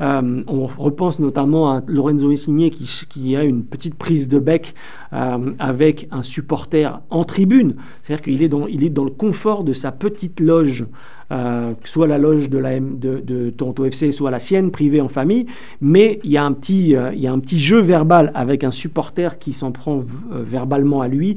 [0.00, 4.74] Euh, on repense notamment à Lorenzo Insigne qui, qui a une petite prise de bec
[5.12, 7.76] euh, avec un supporter en tribune.
[8.02, 10.86] C'est-à-dire qu'il est dans, il est dans le confort de sa petite loge,
[11.30, 15.08] euh, soit la loge de, la de, de Toronto FC, soit la sienne, privée en
[15.08, 15.46] famille.
[15.80, 18.64] Mais il y, a un petit, euh, il y a un petit jeu verbal avec
[18.64, 21.36] un supporter qui s'en prend verbalement à lui.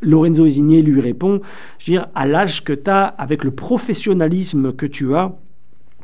[0.00, 1.40] Lorenzo Insigne lui répond,
[1.78, 5.36] je veux dire, à l'âge que tu as, avec le professionnalisme que tu as,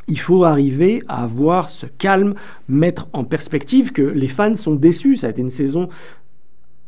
[0.08, 2.34] il faut arriver à avoir ce calme,
[2.68, 5.16] mettre en perspective que les fans sont déçus.
[5.16, 5.88] Ça a été une saison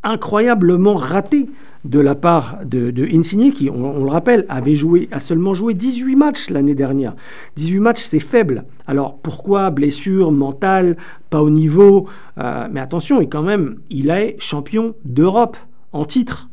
[0.07, 1.49] incroyablement raté
[1.85, 6.17] de la part de, Insigne, qui, on, le rappelle, avait joué, a seulement joué 18
[6.17, 7.15] matchs l'année dernière.
[7.57, 8.65] 18 matchs, c'est faible.
[8.87, 10.97] Alors pourquoi blessure mentale,
[11.31, 15.57] pas au niveau euh, Mais attention, et quand même, il est champion d'Europe
[15.93, 16.49] en titre.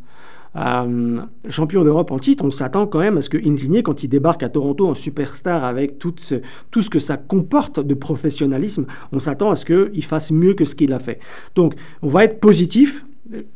[0.56, 4.08] Euh, champion d'Europe en titre, on s'attend quand même à ce que Insigne, quand il
[4.08, 6.36] débarque à Toronto en superstar avec tout ce,
[6.70, 10.66] tout ce que ça comporte de professionnalisme, on s'attend à ce qu'il fasse mieux que
[10.66, 11.20] ce qu'il a fait.
[11.56, 13.04] Donc, on va être positif.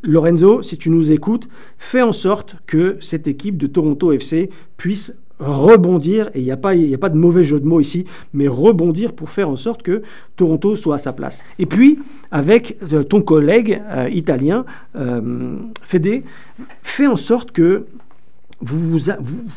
[0.02, 5.14] Lorenzo, si tu nous écoutes, fais en sorte que cette équipe de Toronto FC puisse
[5.40, 8.48] rebondir, et il n'y a, pas, a pas de mauvais jeu de mots ici, mais
[8.48, 10.02] rebondir pour faire en sorte que
[10.36, 11.44] Toronto soit à sa place.
[11.60, 12.00] Et puis,
[12.32, 16.24] avec euh, ton collègue euh, italien, euh, Fede,
[16.82, 17.86] fais en sorte que
[18.60, 18.98] vous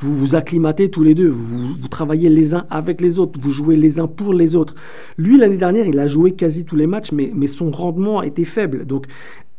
[0.03, 3.99] vous, acclimatez tous les deux, vous, travaillez les uns avec les autres, vous jouez les
[3.99, 4.75] uns pour les autres.
[5.16, 8.27] Lui, l'année dernière, il a joué quasi tous les matchs, mais, mais son rendement a
[8.27, 8.85] été faible.
[8.85, 9.07] Donc,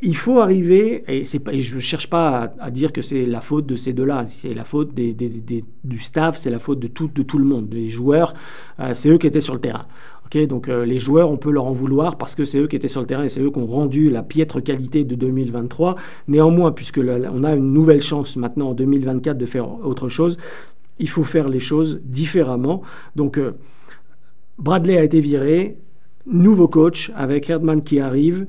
[0.01, 3.75] il faut arriver, et, je ne cherche pas à, dire que c'est la faute de
[3.75, 5.13] ces deux-là, c'est la faute des,
[5.83, 8.33] du staff, c'est la faute de tout, de tout le monde, des joueurs,
[8.79, 9.85] euh, c'est eux qui étaient sur le terrain.
[10.49, 12.87] donc euh, les joueurs, on peut leur en vouloir parce que c'est eux qui étaient
[12.87, 15.97] sur le terrain et c'est eux qui ont rendu la piètre qualité de 2023.
[16.27, 20.37] Néanmoins, puisque on a une nouvelle chance maintenant en 2024 de faire autre chose,
[20.97, 22.81] il faut faire les choses différemment.
[23.15, 23.51] Donc euh,
[24.57, 25.77] Bradley a été viré,
[26.25, 28.47] nouveau coach avec Herdman qui arrive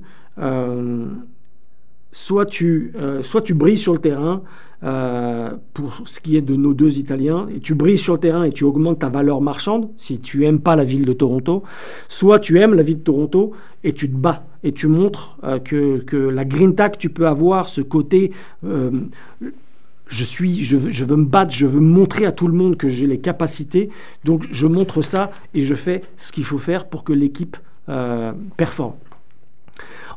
[2.13, 4.43] soit tu, euh, soit tu brilles sur le terrain,
[4.85, 8.45] euh, pour ce qui est de nos deux Italiens, et tu brilles sur le terrain
[8.45, 11.63] et tu augmentes ta valeur marchande, si tu aimes pas la ville de Toronto,
[12.09, 15.59] soit tu aimes la ville de Toronto et tu te bats, et tu montres euh,
[15.59, 18.33] que, que, la grinta que tu peux avoir, ce côté...
[20.09, 22.77] je, suis, je veux, je veux me battre, je veux montrer à tout le monde
[22.77, 23.89] que j'ai les capacités.
[24.25, 27.57] Donc je montre ça et je fais ce qu'il faut faire pour que l'équipe
[28.59, 28.93] performe.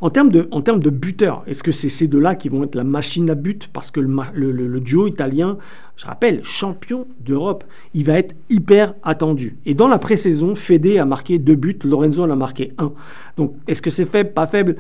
[0.02, 2.76] En termes de, en termes de buteurs, est-ce que c'est ces deux-là qui vont être
[2.76, 3.70] la machine à but?
[3.72, 5.58] Parce que le, duo italien,
[5.96, 9.58] je rappelle, champion d'Europe, il va être hyper attendu.
[9.66, 12.92] Et dans la pré-saison, Fede a marqué deux buts, Lorenzo en a marqué un.
[13.38, 14.76] Donc, est-ce que c'est faible, pas faible?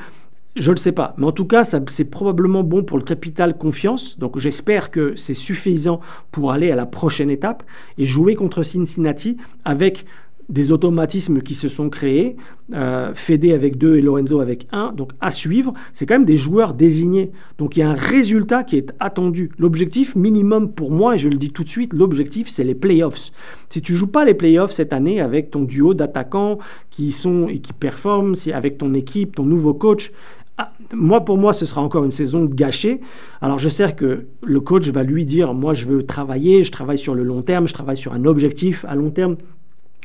[0.55, 1.13] Je ne le sais pas.
[1.17, 4.17] Mais en tout cas, c'est probablement bon pour le capital confiance.
[4.17, 5.99] Donc j'espère que c'est suffisant
[6.31, 7.63] pour aller à la prochaine étape
[7.97, 10.05] et jouer contre Cincinnati avec
[10.49, 12.35] des automatismes qui se sont créés,
[12.73, 16.37] euh, Fede avec deux et Lorenzo avec un, donc à suivre, c'est quand même des
[16.37, 17.31] joueurs désignés.
[17.57, 19.51] Donc il y a un résultat qui est attendu.
[19.57, 23.31] L'objectif minimum pour moi, et je le dis tout de suite, l'objectif c'est les playoffs.
[23.69, 27.59] Si tu joues pas les playoffs cette année avec ton duo d'attaquants qui sont et
[27.59, 30.11] qui performent, avec ton équipe, ton nouveau coach,
[30.57, 33.01] ah, moi, pour moi, ce sera encore une saison gâchée.
[33.41, 36.97] Alors, je sais que le coach va lui dire, moi, je veux travailler, je travaille
[36.97, 39.35] sur le long terme, je travaille sur un objectif à long terme.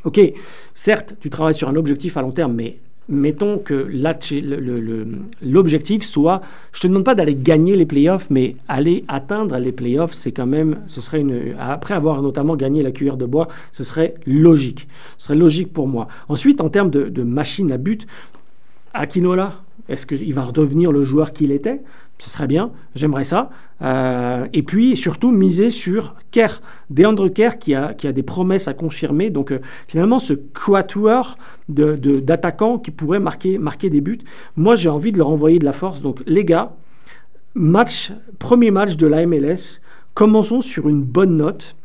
[0.04, 0.20] Ok,
[0.74, 2.78] certes, tu travailles sur un objectif à long terme, mais
[3.10, 3.88] mettons que
[5.42, 6.40] l'objectif soit,
[6.72, 10.32] je ne te demande pas d'aller gagner les playoffs, mais aller atteindre les playoffs, c'est
[10.32, 10.78] quand même,
[11.58, 14.88] après avoir notamment gagné la cuillère de bois, ce serait logique.
[15.18, 16.08] Ce serait logique pour moi.
[16.28, 18.06] Ensuite, en termes de, de machine à but,
[18.94, 21.80] Akinola, est-ce qu'il va redevenir le joueur qu'il était?
[22.20, 23.50] Ce serait bien, j'aimerais ça.
[23.82, 28.68] Euh, et puis surtout miser sur Kerr, Deandre Kerr qui a, qui a des promesses
[28.68, 29.30] à confirmer.
[29.30, 34.18] Donc euh, finalement ce quatuor d'attaquants de, qui pourrait marquer, marquer des buts,
[34.56, 36.02] moi j'ai envie de leur envoyer de la force.
[36.02, 36.74] Donc les gars,
[37.54, 39.80] match, premier match de la MLS,
[40.14, 41.76] commençons sur une bonne note.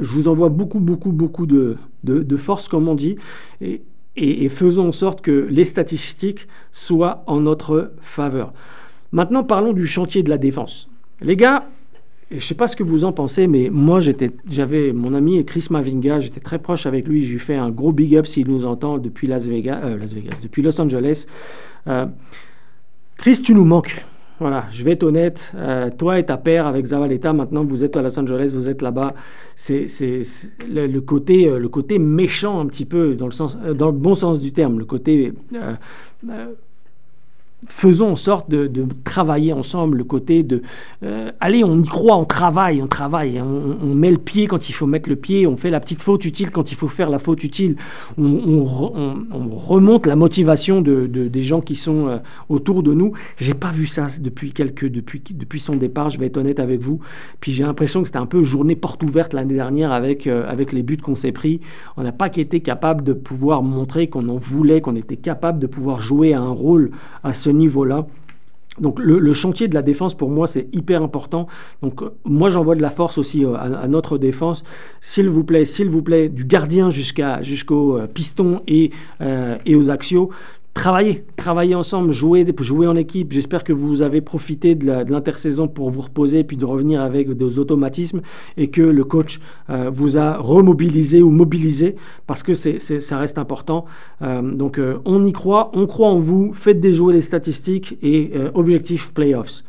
[0.00, 3.16] Je vous envoie beaucoup, beaucoup, beaucoup de, de, force, comme on dit.
[3.60, 3.82] Et,
[4.16, 8.54] et, faisons en sorte que les statistiques soient en notre faveur.
[9.12, 10.88] Maintenant, parlons du chantier de la défense.
[11.20, 11.66] Les gars,
[12.30, 15.66] je ne sais pas ce que vous en pensez, mais moi, j'avais mon ami Chris
[15.70, 17.24] Mavinga, j'étais très proche avec lui.
[17.26, 19.98] Je lui fais un gros big up s'il nous entend depuis Las Vegas, euh,
[20.42, 21.26] depuis Los Angeles.
[21.88, 22.06] Euh,
[23.18, 24.02] Chris, tu nous manques.
[24.40, 25.52] Voilà, je vais être honnête.
[25.56, 28.80] Euh, toi et ta paire avec Zavaleta, maintenant vous êtes à Los Angeles, vous êtes
[28.80, 29.14] là-bas.
[29.54, 29.86] C'est
[30.68, 34.86] le, côté, méchant un petit peu dans le dans le bon sens du terme, le
[34.86, 35.34] côté
[37.66, 38.70] faisons en sorte de,
[39.04, 40.62] travailler ensemble le côté de
[41.02, 44.72] euh, allez on y croit on travaille on travaille on, met le pied quand il
[44.72, 47.18] faut mettre le pied on fait la petite faute utile quand il faut faire la
[47.18, 47.76] faute utile.
[48.18, 53.12] On, remonte la motivation de, des gens qui sont euh, autour de nous.
[53.36, 56.80] J'ai pas vu ça depuis quelques depuis depuis son départ je vais être honnête avec
[56.80, 57.00] vous.
[57.40, 60.72] Puis j'ai l'impression que c'était un peu journée porte ouverte l'année dernière avec euh, avec
[60.72, 61.60] les buts qu'on s'est pris.
[61.96, 65.66] On n'a pas été capable de pouvoir montrer qu'on en voulait qu'on était capable de
[65.66, 66.90] pouvoir jouer un rôle
[67.22, 68.06] à ce niveau-là.
[68.80, 71.46] Donc le, chantier de la défense pour moi c'est hyper important.
[71.82, 74.64] Donc moi j'envoie de la force aussi euh, à, notre défense.
[75.00, 78.90] S'il vous plaît, s'il vous plaît, du gardien jusqu'à jusqu'au euh, piston et,
[79.20, 80.30] euh, et aux axios,
[80.74, 83.32] travailler, travailler ensemble, jouer, jouer en équipe.
[83.32, 87.58] J'espère que vous avez profité de l'intersaison pour vous reposer puis de revenir avec des
[87.58, 88.22] automatismes
[88.56, 91.96] et que le coach euh, vous a remobilisé ou mobilisé
[92.26, 93.84] parce que ça reste important.
[94.22, 98.32] Euh, donc euh, on y croit, on croit en vous, faites déjouer les statistiques et
[98.54, 99.62] objectif playoffs.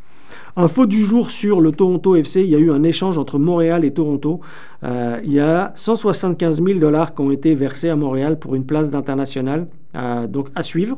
[0.56, 3.84] Info du jour sur le Toronto FC, il y a eu un échange entre Montréal
[3.84, 4.40] et Toronto.
[4.84, 8.64] Euh, il y a 175 000 dollars qui ont été versés à Montréal pour une
[8.64, 9.68] place d'international.
[9.96, 10.98] Euh, donc à suivre.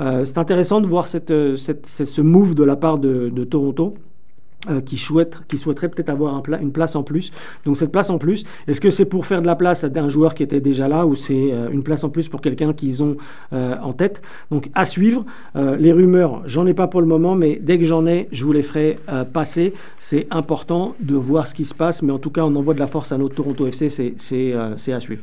[0.00, 3.94] Euh, c'est intéressant de voir ce move de la part de Toronto.
[4.68, 7.30] Euh, qui, souhaite, qui souhaiterait peut-être avoir un une place en plus.
[7.64, 10.08] Donc cette place en plus, est-ce que c'est pour faire de la place à un
[10.08, 13.02] joueur qui était déjà là ou c'est euh, une place en plus pour quelqu'un qu'ils
[13.02, 13.16] ont
[13.52, 14.22] euh, en tête?
[14.50, 15.24] Donc à suivre.
[15.54, 18.52] les rumeurs, j'en ai pas pour le moment, mais dès que j'en ai, je vous
[18.52, 18.98] les ferai
[19.32, 19.72] passer.
[19.98, 22.78] C'est important de voir ce qui se passe, mais en tout cas, on envoie de
[22.78, 25.22] la force à notre Toronto FC, c'est à suivre.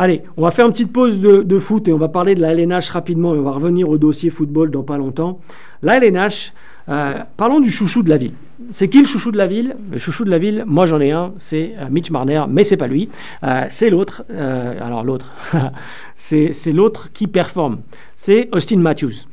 [0.00, 2.52] Allez, on va faire une petite pause de, foot et on va parler de la
[2.54, 5.40] LNH rapidement et on va revenir au dossier football dans pas longtemps.
[5.82, 6.52] La LNH,
[6.88, 8.34] euh, parlons du chouchou de la ville.
[8.70, 9.74] C'est qui le chouchou de la ville?
[9.90, 12.76] Le chouchou de la ville, moi j'en ai un, c'est euh, Mitch Marner, mais c'est
[12.76, 13.08] pas lui.
[13.42, 14.24] Euh, c'est l'autre.
[14.30, 15.32] alors l'autre,
[16.14, 17.78] c'est l'autre qui performe.
[18.14, 19.26] C'est Austin Matthews.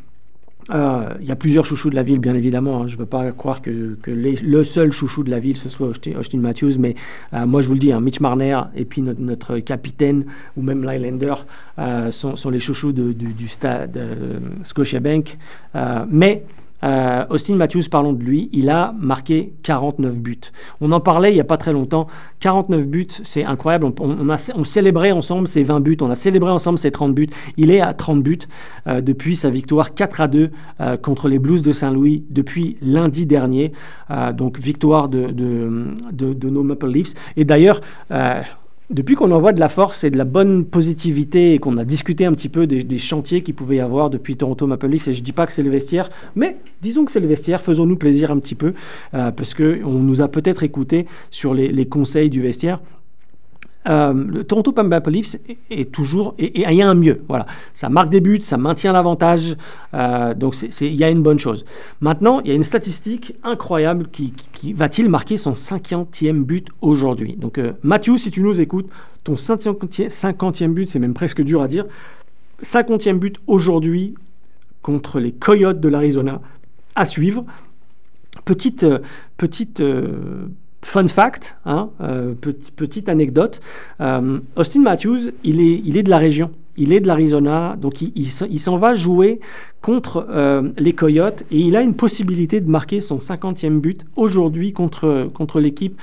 [0.69, 2.81] Il y a plusieurs chouchous de la ville, bien évidemment.
[2.81, 2.87] Hein.
[2.87, 6.39] Je ne veux pas croire que, le seul chouchou de la ville, ce soit Austin
[6.39, 6.95] Matthews, mais
[7.33, 10.25] moi je vous le dis, hein, Mitch Marner et puis notre, capitaine
[10.57, 11.35] ou même l'Islander
[12.09, 13.99] sont, sont, les chouchous du, du, stade
[14.63, 15.37] Scotiabank.
[16.09, 16.43] mais
[16.85, 20.39] euh, Austin Matthews, parlons de lui, il a marqué 49 buts.
[20.81, 22.07] On en parlait il n'y a pas très longtemps.
[22.41, 23.87] 49 buts, c'est incroyable.
[23.99, 27.29] On, a, on, célébrait ensemble ses 20 buts, on a célébré ensemble ses 30 buts.
[27.57, 28.39] Il est à 30 buts
[28.87, 33.25] euh, depuis sa victoire 4 à 2 euh, contre les Blues de Saint-Louis depuis lundi
[33.25, 33.71] dernier.
[34.33, 37.13] donc victoire de, de, de, nos Maple Leafs.
[37.37, 37.81] Et d'ailleurs,
[38.89, 42.25] depuis qu'on envoie de la force et de la bonne positivité et qu'on a discuté
[42.25, 45.19] un petit peu des, chantiers qu'il pouvait y avoir depuis Toronto Maple Leafs, et je
[45.19, 48.31] ne dis pas que c'est le vestiaire, mais disons que c'est le vestiaire, faisons-nous plaisir
[48.31, 48.73] un petit peu,
[49.13, 52.79] euh, parce qu'on nous a peut-être écouté sur les conseils du vestiaire.
[53.87, 55.37] Euh, le Toronto Maple Leafs
[55.69, 57.21] est, toujours et il y a un mieux.
[57.27, 59.55] Voilà, ça marque des buts, ça maintient l'avantage,
[59.93, 61.65] euh, donc il y a une bonne chose.
[62.01, 64.33] Maintenant, il y a une statistique incroyable qui,
[64.73, 67.35] va-t-il marquer son 50e but aujourd'hui?
[67.35, 68.89] Donc euh, Mathieu, si tu nous écoutes,
[69.23, 71.85] ton 50e but, c'est même presque dur à dire,
[72.63, 74.15] 50e but aujourd'hui
[74.81, 76.41] contre les Coyotes de l'Arizona
[76.95, 77.45] à suivre.
[78.45, 78.85] Petite
[79.37, 79.81] petite
[80.85, 82.35] Fun fact, hein, euh,
[82.75, 83.59] petite anecdote,
[84.01, 88.01] euh, Austin Matthews, il est, il est de la région, il est de l'Arizona, donc
[88.01, 89.39] il, s'en va jouer
[89.81, 94.73] contre euh, les Coyotes et il a une possibilité de marquer son 50e but aujourd'hui
[94.73, 95.99] contre, contre l'équipe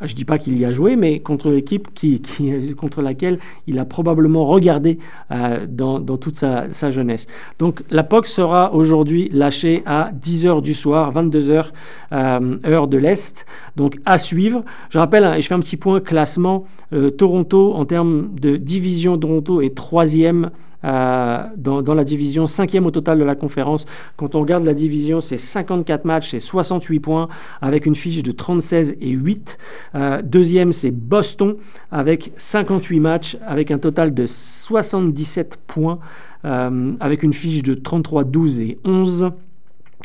[0.00, 2.22] je ne dis pas qu'il y a joué, mais contre l'équipe qui,
[2.76, 4.98] contre laquelle il a probablement regardé
[5.32, 7.26] euh, dans, toute sa, jeunesse.
[7.58, 11.66] Donc la POC sera aujourd'hui lâchée à 10h du soir, 22h
[12.12, 13.46] euh, heure de l'Est.
[13.76, 14.64] Donc à suivre.
[14.90, 18.56] Je rappelle, hein, et je fais un petit point classement, euh, Toronto en termes de
[18.56, 20.50] division, Toronto est troisième
[20.84, 23.84] euh, dans, la division, cinquième au total de la conférence.
[24.16, 27.28] Quand on regarde la division, c'est 54 matchs, c'est 68 points,
[27.60, 29.58] avec une fiche de 36 et 8.
[29.94, 31.56] Euh, deuxième, c'est Boston,
[31.90, 35.98] avec 58 matchs, avec un total de 77 points,
[36.44, 39.30] euh, avec une fiche de 33, 12 et 11.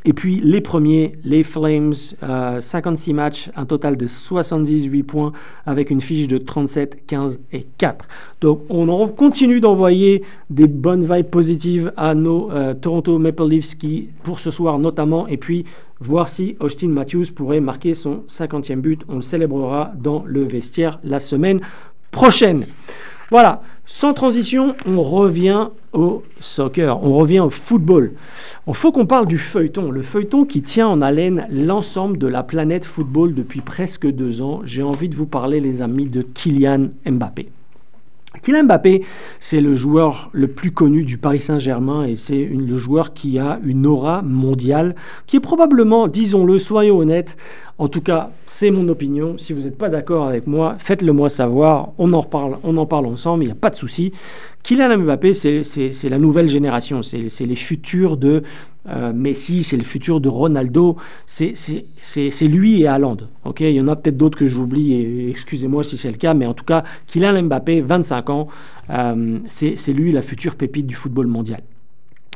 [0.06, 5.32] Et puis les premiers, les Flames, 56 euh, matchs, un total de 78 points
[5.66, 8.08] avec une fiche de 37, 15 et 4.
[8.41, 14.10] Donc on continue d'envoyer des bonnes vibes positives à nos euh, Toronto Maple Leafs qui,
[14.24, 15.66] pour ce soir notamment, et puis
[15.99, 19.01] voir si Austin Matthews pourrait marquer son 50e but.
[19.08, 21.62] On le célébrera dans le vestiaire la semaine
[22.12, 22.66] prochaine.
[23.34, 28.11] Voilà, sans transition, on revient au soccer, on revient au football.
[28.67, 32.43] Il faut qu'on parle du feuilleton, le feuilleton qui tient en haleine l'ensemble de la
[32.43, 34.61] planète football depuis presque deux ans.
[34.65, 37.49] J'ai envie de vous parler, les amis, de Kylian Mbappé.
[38.41, 39.03] Kylian Mbappé,
[39.39, 43.59] c'est le joueur le plus connu du Paris Saint-Germain et c'est le joueur qui a
[43.63, 44.95] une aura mondiale
[45.27, 47.38] qui est probablement, disons-le, soyons honnêtes,
[47.77, 49.38] en tout cas, c'est mon opinion.
[49.38, 51.91] Si vous n'êtes pas d'accord avec moi, faites-le moi savoir.
[51.97, 54.13] On en reparle, on en parle ensemble, il n'y a pas de souci.
[54.61, 57.01] Kylian Mbappé, c'est la nouvelle génération.
[57.01, 58.43] C'est les futurs de
[58.88, 60.97] euh, Messi, c'est le futur de Ronaldo.
[61.25, 61.53] C'est
[62.41, 63.17] lui et Haaland.
[63.45, 64.93] Ok, il y en a peut-être d'autres que j'oublie.
[64.93, 68.47] Et excusez-moi si c'est le cas, mais en tout cas, Kylian Mbappé, 25 ans,
[68.89, 71.61] euh, c'est lui la future pépite du football mondial.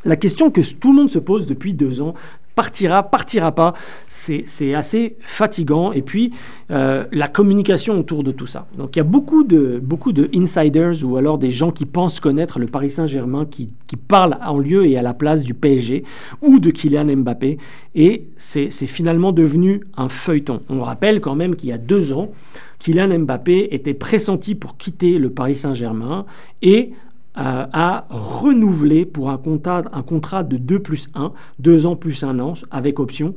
[0.06, 2.14] La question que tout le monde se pose depuis deux ans,
[2.58, 3.74] partira, partira pas.
[4.08, 5.92] C'est assez fatigant.
[5.92, 6.34] Et puis,
[6.72, 8.66] euh, la communication autour de tout ça.
[8.78, 12.20] Donc, il y a beaucoup de, beaucoup de insiders ou alors des gens qui pensent
[12.20, 16.04] connaître le Paris Saint-Germain qui, qui, parlent en lieu et à la place du PSG
[16.42, 17.60] ou de Kylian Mbappé.
[17.94, 20.62] Et c'est finalement devenu un feuilleton.
[20.68, 22.32] On rappelle quand même qu'il y a deux ans,
[22.80, 26.26] Kylian Mbappé était pressenti pour quitter le Paris Saint-Germain
[26.62, 26.92] et
[27.40, 32.40] a renouvelé pour un contrat, un contrat de 2 plus 1, 2 ans plus 1
[32.40, 33.36] an, avec option.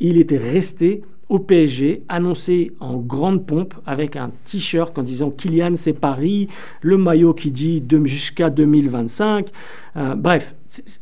[0.00, 5.76] Il était resté au PSG, annoncé en grande pompe avec un t-shirt en disant Kylian
[5.76, 6.48] c'est Paris,
[6.82, 9.48] le maillot qui dit jusqu'à 2025.
[9.96, 10.54] Euh, bref,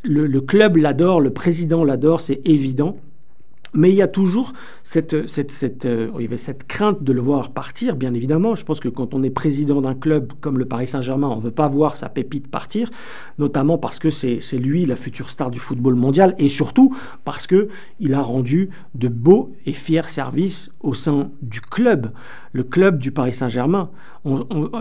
[0.05, 2.97] le club l'adore, le président l'adore, c'est évident.
[3.73, 4.53] Mais il y a toujours
[4.83, 8.55] cette, cette, cette, euh, cette crainte de le voir partir, bien évidemment.
[8.55, 11.41] Je pense que quand on est président d'un club comme le Paris Saint-Germain, on ne
[11.41, 12.91] veut pas voir sa pépite partir,
[13.39, 18.15] notamment parce que c'est lui la future star du football mondial, et surtout parce qu'il
[18.15, 22.11] a rendu de beaux et fiers services au sein du club,
[22.53, 23.91] le club du Paris Saint-Germain.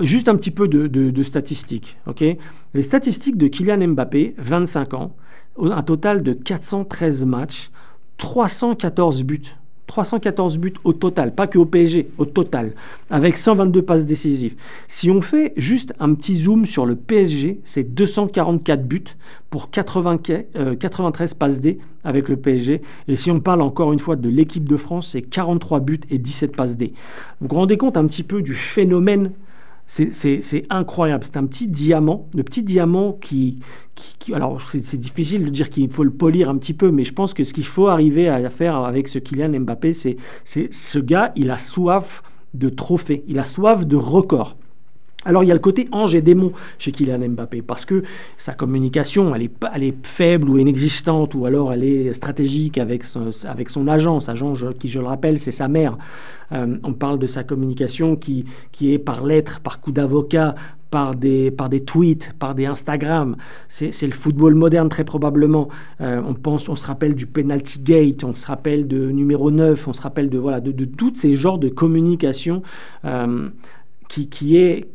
[0.01, 1.97] juste un petit peu de, de, statistiques.
[2.73, 5.15] Les statistiques de Kylian Mbappé, 25 ans,
[5.61, 7.71] un total de 413 matchs
[8.19, 9.41] 314 buts.
[9.87, 12.75] 314 buts au total, pas que au PSG, au total,
[13.09, 14.55] avec 122 passes décisives.
[14.87, 19.03] Si on fait juste un petit zoom sur le PSG, c'est 244 buts
[19.49, 22.83] pour 93 euh, passes D avec le PSG.
[23.07, 26.19] Et si on parle encore une fois de l'équipe de France, c'est 43 buts et
[26.19, 26.93] 17 passes D.
[27.41, 29.31] Vous vous rendez compte un petit peu du phénomène
[29.89, 31.23] c'est incroyable.
[31.25, 33.59] C'est un petit diamant, le petit diamant qui,
[34.31, 37.33] alors c'est difficile de dire qu'il faut le polir un petit peu, mais je pense
[37.33, 41.49] que ce qu'il faut arriver à faire avec ce Kylian Mbappé, c'est ce gars, il
[41.49, 42.21] a soif
[42.53, 44.55] de trophées, il a soif de records.
[45.25, 48.03] Alors il y a le côté ange et démon chez Kylian Mbappé, parce que
[48.37, 53.03] sa communication, elle est, elle est faible ou inexistante, ou alors elle est stratégique avec
[53.03, 54.33] son, avec son agent, sa
[54.79, 55.97] qui je le rappelle, c'est sa mère.
[56.53, 60.55] Euh, on parle de sa communication qui, qui est par lettres, par coup d'avocat,
[60.89, 63.35] par des, par des tweets, par des Instagram.
[63.67, 65.67] C'est le football moderne très probablement.
[65.99, 69.85] Euh, on pense, on se rappelle du penalty gate, on se rappelle de numéro 9,
[69.85, 72.61] on se rappelle de voilà de, de tous ces genres de communication
[73.03, 73.49] euh,
[74.07, 74.87] qui, qui est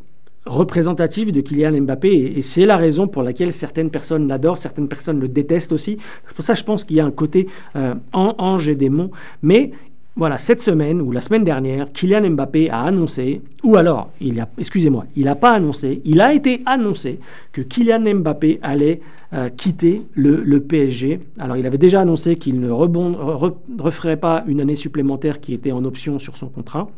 [0.46, 5.20] représentative de Kylian Mbappé et, c'est la raison pour laquelle certaines personnes l'adorent, certaines personnes
[5.20, 5.98] le détestent aussi.
[6.26, 9.10] C'est pour ça que je pense qu'il y a un côté euh, ange et démon.
[9.42, 9.72] Mais
[10.16, 14.48] voilà, cette semaine ou la semaine dernière, Kylian Mbappé a annoncé, ou alors, il a,
[14.58, 17.18] excusez-moi, il n'a pas annoncé, il a été annoncé
[17.50, 19.00] que Kylian Mbappé allait
[19.32, 21.20] euh, quitter le, PSG.
[21.38, 25.84] Alors, il avait déjà annoncé qu'il ne referait pas une année supplémentaire qui était en
[25.84, 26.88] option sur son contrat.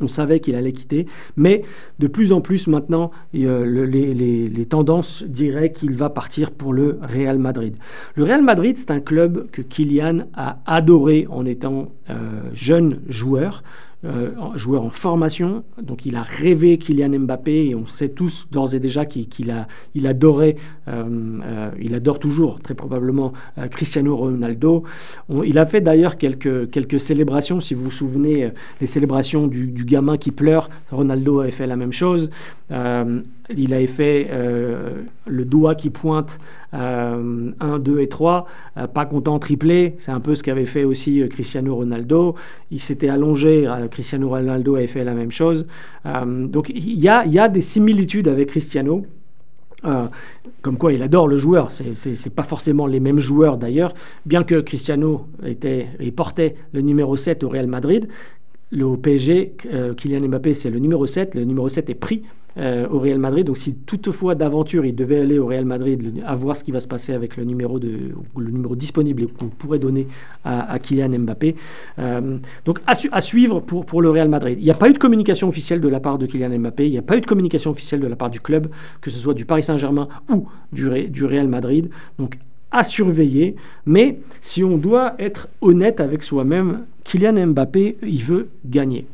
[0.00, 1.62] On savait qu'il allait quitter, mais
[1.98, 7.38] de plus en plus maintenant, euh, les, tendances diraient qu'il va partir pour le Real
[7.38, 7.76] Madrid.
[8.14, 13.62] Le Real Madrid, c'est un club que Kylian a adoré en étant euh, jeune joueur.
[14.04, 15.64] Euh, joueur en formation.
[15.82, 19.26] Donc il a rêvé Kylian Mbappé et on sait tous d'ores et déjà qu'il
[19.96, 20.54] il adorait,
[20.86, 23.32] euh, euh, il adore toujours très probablement
[23.72, 24.84] Cristiano Ronaldo.
[25.44, 29.84] il a fait d'ailleurs quelques, quelques célébrations, si vous vous souvenez, les célébrations du, du,
[29.84, 30.70] gamin qui pleure.
[30.92, 32.30] Ronaldo avait fait la même chose.
[33.56, 34.28] Il avait fait
[35.26, 36.38] le doigt qui pointe
[36.72, 38.46] 1, 2 et 3,
[38.92, 39.94] pas content triplé.
[39.98, 42.34] C'est un peu ce qu'avait fait aussi Cristiano Ronaldo.
[42.70, 45.66] Il s'était allongé Cristiano Ronaldo avait fait la même chose.
[46.06, 49.04] Euh, donc il y a, y a, des similitudes avec Cristiano.
[50.60, 51.70] comme quoi il adore le joueur.
[51.72, 53.94] C'est pas forcément les mêmes joueurs d'ailleurs.
[54.26, 58.08] Bien que Cristiano était et portait le numéro 7 au Real Madrid,
[58.70, 59.54] le PSG,
[59.96, 61.34] Kylian Mbappé, c'est le numéro 7.
[61.34, 62.22] Le numéro 7 est pris
[62.58, 63.46] euh, au Real Madrid.
[63.46, 66.80] Donc si toutefois d'aventure il devait aller au Real Madrid, à voir ce qui va
[66.80, 70.06] se passer avec le numéro, le disponible qu'on pourrait donner
[70.44, 71.56] à, Kylian Mbappé.
[71.98, 74.56] Euh, donc à, suivre pour, pour le Real Madrid.
[74.58, 76.92] Il n'y a pas eu de communication officielle de la part de Kylian Mbappé, il
[76.92, 78.68] n'y a pas eu de communication officielle de la part du club,
[79.00, 81.90] que ce soit du Paris Saint-Germain ou du, du Real Madrid.
[82.18, 82.38] Donc
[82.70, 83.56] à surveiller,
[83.86, 89.06] mais si on doit être honnête avec soi-même, Kylian Mbappé, il veut gagner.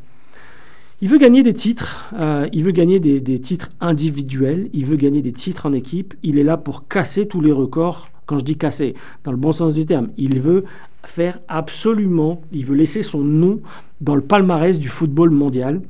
[1.05, 5.21] Il veut gagner des titres, euh, il veut gagner des, titres individuels, il veut gagner
[5.21, 8.57] des titres en équipe, il est là pour casser tous les records, quand je dis
[8.57, 10.65] casser, dans le bon sens du terme, il veut
[11.03, 13.61] faire absolument, il veut laisser son nom
[14.01, 15.83] dans le palmarès du football mondial,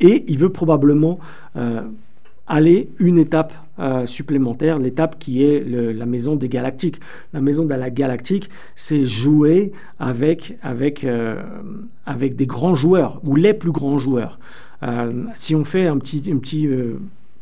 [0.00, 1.18] et il veut probablement
[1.56, 1.80] euh,
[2.46, 6.98] aller une étape euh, supplémentaire, l'étape qui est la maison des galactiques.
[7.34, 11.42] La maison de la galactique, c'est jouer avec, avec, euh,
[12.06, 14.38] avec des grands joueurs, ou les plus grands joueurs.
[14.82, 16.66] Euh, si on fait un petit, un petit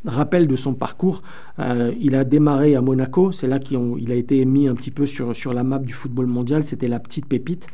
[0.04, 1.22] rappel de son parcours,
[2.00, 5.34] il a démarré à Monaco, c'est là qu'il a été mis un petit peu sur,
[5.34, 7.68] sur la map du football mondial, c'était la petite pépite.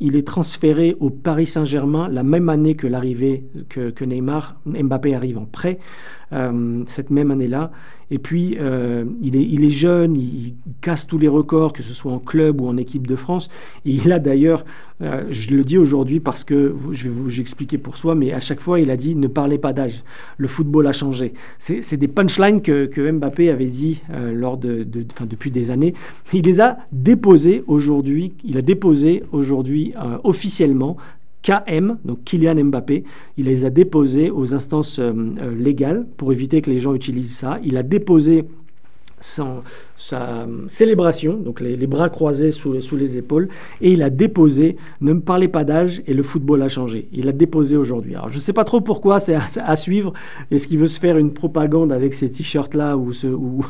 [0.00, 5.14] il est transféré au Paris Saint-Germain la même année que l'arrivée que, que Neymar, Mbappé
[5.14, 5.80] arrive en prêt.
[6.32, 7.72] Euh, cette même année-là.
[8.12, 12.20] Et puis, euh, il, est, jeune, il, casse tous les records, que ce soit en
[12.20, 13.48] club ou en équipe de France.
[13.84, 14.64] Et il a d'ailleurs,
[15.02, 18.38] euh, je le dis aujourd'hui parce que je vais vous expliquer pour soi, mais à
[18.38, 20.04] chaque fois, il a dit ne parlez pas d'âge.
[20.38, 21.32] Le football a changé.
[21.58, 24.02] C'est des punchlines que, que, Mbappé avait dit
[24.32, 25.94] lors de, de, depuis des années.
[26.32, 28.34] Il les a déposés aujourd'hui.
[28.44, 30.96] Il a déposé aujourd'hui officiellement
[31.42, 33.04] KM, donc Kylian Mbappé,
[33.36, 37.36] il les a déposés aux instances euh, euh, légales pour éviter que les gens utilisent
[37.36, 37.58] ça.
[37.64, 38.44] Il a déposé
[39.20, 43.48] sa célébration, donc les, bras croisés sous les, épaules,
[43.80, 47.08] et il a déposé Ne me parlez pas d'âge et le football a changé.
[47.12, 48.14] Il a déposé aujourd'hui.
[48.14, 50.12] Alors je ne sais pas trop pourquoi, c'est à, suivre.
[50.50, 53.64] Est-ce qu'il veut se faire une propagande avec ces t-shirts-là ou, ou,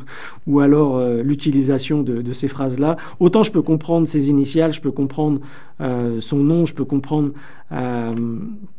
[0.47, 2.97] ou, alors euh, l'utilisation de, ces phrases-là?
[3.19, 5.41] Autant je peux comprendre ses initiales, je peux comprendre
[5.81, 7.31] euh, son nom, je peux comprendre
[7.73, 8.13] euh,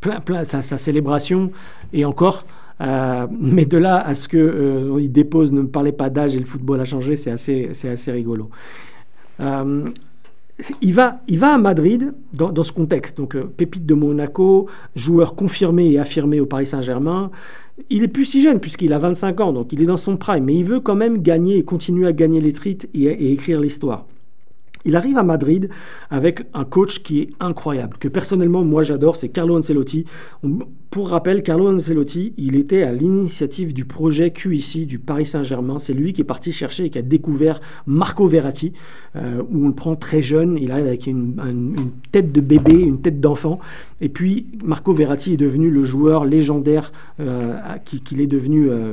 [0.00, 1.50] plein, plein, sa célébration,
[1.92, 2.44] et encore.
[2.80, 6.38] Euh, mais de là à ce qu'il euh, dépose, ne me parlez pas d'âge et
[6.38, 8.50] le football a changé, c'est assez, assez rigolo.
[9.40, 9.88] Euh,
[10.80, 13.16] il, va, il va à Madrid dans, ce contexte.
[13.16, 17.30] Donc, pépite de Monaco, joueur confirmé et affirmé au Paris Saint-Germain.
[17.90, 20.44] Il est plus si jeune puisqu'il a 25 ans, donc il est dans son prime,
[20.44, 24.06] mais il veut quand même gagner et continuer à gagner les trites et écrire l'histoire.
[24.84, 25.68] Il arrive à Madrid
[26.10, 30.04] avec un coach qui est incroyable, que personnellement moi j'adore, c'est Carlo Ancelotti.
[30.90, 35.78] Pour rappel, Carlo Ancelotti, il était à l'initiative du projet QIC du Paris Saint-Germain.
[35.78, 38.74] C'est lui qui est parti chercher et qui a découvert Marco Verratti,
[39.16, 40.58] euh, où on le prend très jeune.
[40.60, 43.58] Il arrive avec une, tête de bébé, une tête d'enfant.
[44.02, 47.56] Et puis Marco Verratti est devenu le joueur légendaire euh,
[48.04, 48.70] qu'il est devenu.
[48.70, 48.92] Euh,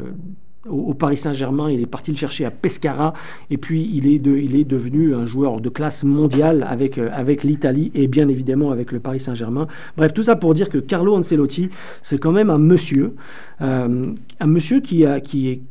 [0.69, 3.13] au, Paris Saint-Germain, il est parti le chercher à Pescara,
[3.49, 7.09] et puis il est, de, il est devenu un joueur de classe mondiale avec, euh,
[7.13, 9.67] avec l'Italie et bien évidemment avec le Paris Saint-Germain.
[9.97, 11.69] Bref, tout ça pour dire que Carlo Ancelotti,
[12.01, 13.15] c'est quand même un monsieur,
[13.61, 15.61] euh, un monsieur qui a, qui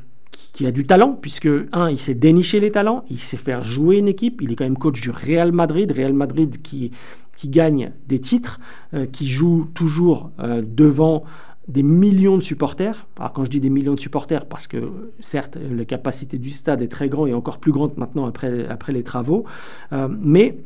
[0.65, 4.09] a du talent, puisque, un, il sait dénicher les talents, il sait faire jouer une
[4.09, 6.91] équipe, il est quand même coach du Real Madrid, Real Madrid qui,
[7.37, 8.59] qui gagne des titres,
[8.95, 11.25] euh, qui joue toujours devant
[11.69, 13.07] des millions de supporters.
[13.19, 14.91] Alors quand je dis des millions de supporters, parce que
[15.21, 18.93] certes, la capacité du stade est très grande et encore plus grande maintenant après, après
[18.93, 19.45] les travaux,
[19.93, 20.59] euh, mais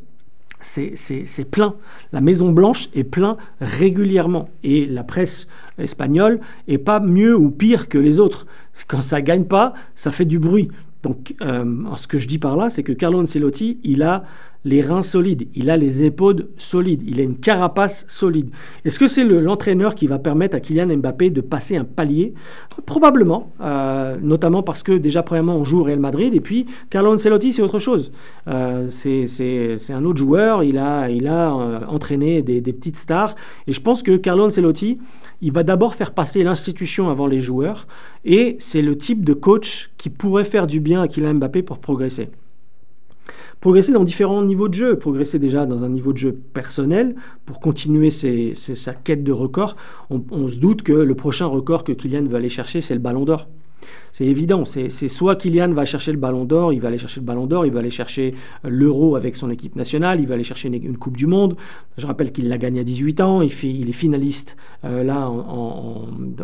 [0.63, 1.75] c'est plein.
[2.13, 4.49] La Maison Blanche est plein régulièrement.
[4.63, 5.49] Et la presse
[5.79, 8.47] espagnole est pas mieux ou pire que les autres.
[8.87, 10.69] Quand ça gagne pas, ça fait du bruit.
[11.03, 14.25] Donc, euh, ce que je dis par là, c'est que Carlo Ancelotti, il a
[14.65, 18.51] les reins solides, il a les épaules solides, il a une carapace solide.
[18.85, 22.35] Est-ce que c'est l'entraîneur qui va permettre à Kylian Mbappé de passer un palier?
[22.87, 27.13] Probablement, euh, notamment parce que déjà, premièrement, on joue au Real Madrid, et puis Carlo
[27.13, 28.13] Ancelotti, c'est autre chose.
[28.49, 33.35] Euh, c'est un autre joueur, il a, il a euh, entraîné des, des, petites stars,
[33.67, 34.99] et je pense que Carlo Ancelotti,
[35.41, 37.89] il va d'abord faire passer l'institution avant les joueurs,
[38.25, 41.79] et c'est le type de coach qui pourrait faire du bien à Kylian Mbappé pour
[41.79, 42.31] progresser
[43.61, 47.15] progresser dans différents niveaux de jeu, progresser déjà dans un niveau de jeu personnel
[47.47, 49.77] pour continuer sa quête de record.
[50.11, 53.25] On, se doute que le prochain record que Kylian va aller chercher, c'est le ballon
[53.25, 53.49] d'or.
[54.13, 54.65] C'est évident.
[54.67, 57.65] C'est soit Kylian va chercher le ballon d'or, il va aller chercher le ballon d'or,
[57.65, 60.99] il va aller chercher euh, l'euro avec son équipe nationale, il va aller chercher une,
[60.99, 61.57] Coupe du Monde.
[61.97, 65.31] Je rappelle qu'il l'a gagné à 18 ans, il, est finaliste euh, là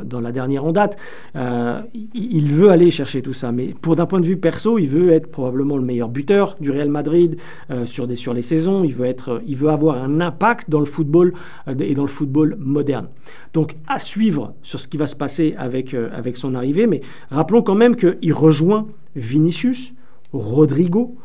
[0.04, 0.96] dans la dernière en date.
[1.36, 3.52] Euh, il veut aller chercher tout ça.
[3.52, 6.70] Mais pour d'un point de vue perso, il veut être probablement le meilleur buteur du
[6.70, 7.36] Real Madrid
[7.84, 8.84] sur les saisons.
[8.84, 11.34] Il veut, être, il veut avoir un impact dans le football
[11.78, 13.08] et dans le football moderne.
[13.52, 16.86] Donc à suivre sur ce qui va se passer avec, avec son arrivée.
[16.86, 17.00] Mais
[17.30, 19.94] rappelons quand même qu'il rejoint Vinicius,
[20.32, 21.16] Rodrigo,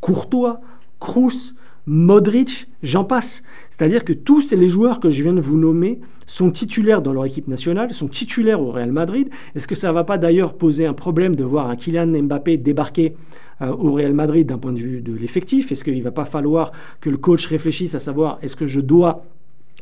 [0.00, 0.60] Courtois,
[0.98, 1.54] Kroos,
[1.86, 3.42] Modric, j'en passe.
[3.68, 7.24] C'est-à-dire que tous les joueurs que je viens de vous nommer sont titulaires dans leur
[7.24, 9.28] équipe nationale, sont titulaires au Real Madrid.
[9.54, 12.58] Est-ce que ça ne va pas d'ailleurs poser un problème de voir un Kylian Mbappé
[12.58, 13.16] débarquer
[13.62, 15.72] euh, au Real Madrid d'un point de vue de l'effectif?
[15.72, 18.80] Est-ce qu'il ne va pas falloir que le coach réfléchisse à savoir est-ce que je
[18.80, 19.24] dois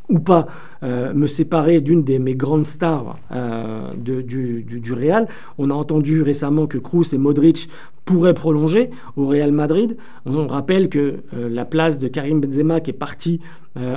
[0.08, 0.46] ou pas
[0.82, 4.22] euh, me séparer d'une de mes grandes stars euh, du,
[4.62, 5.28] du, Real.
[5.58, 7.68] On a entendu récemment que Kroos et Modric
[8.04, 9.96] pourraient prolonger au Real Madrid.
[10.24, 13.40] On rappelle que euh, la place de Karim Benzema qui est parti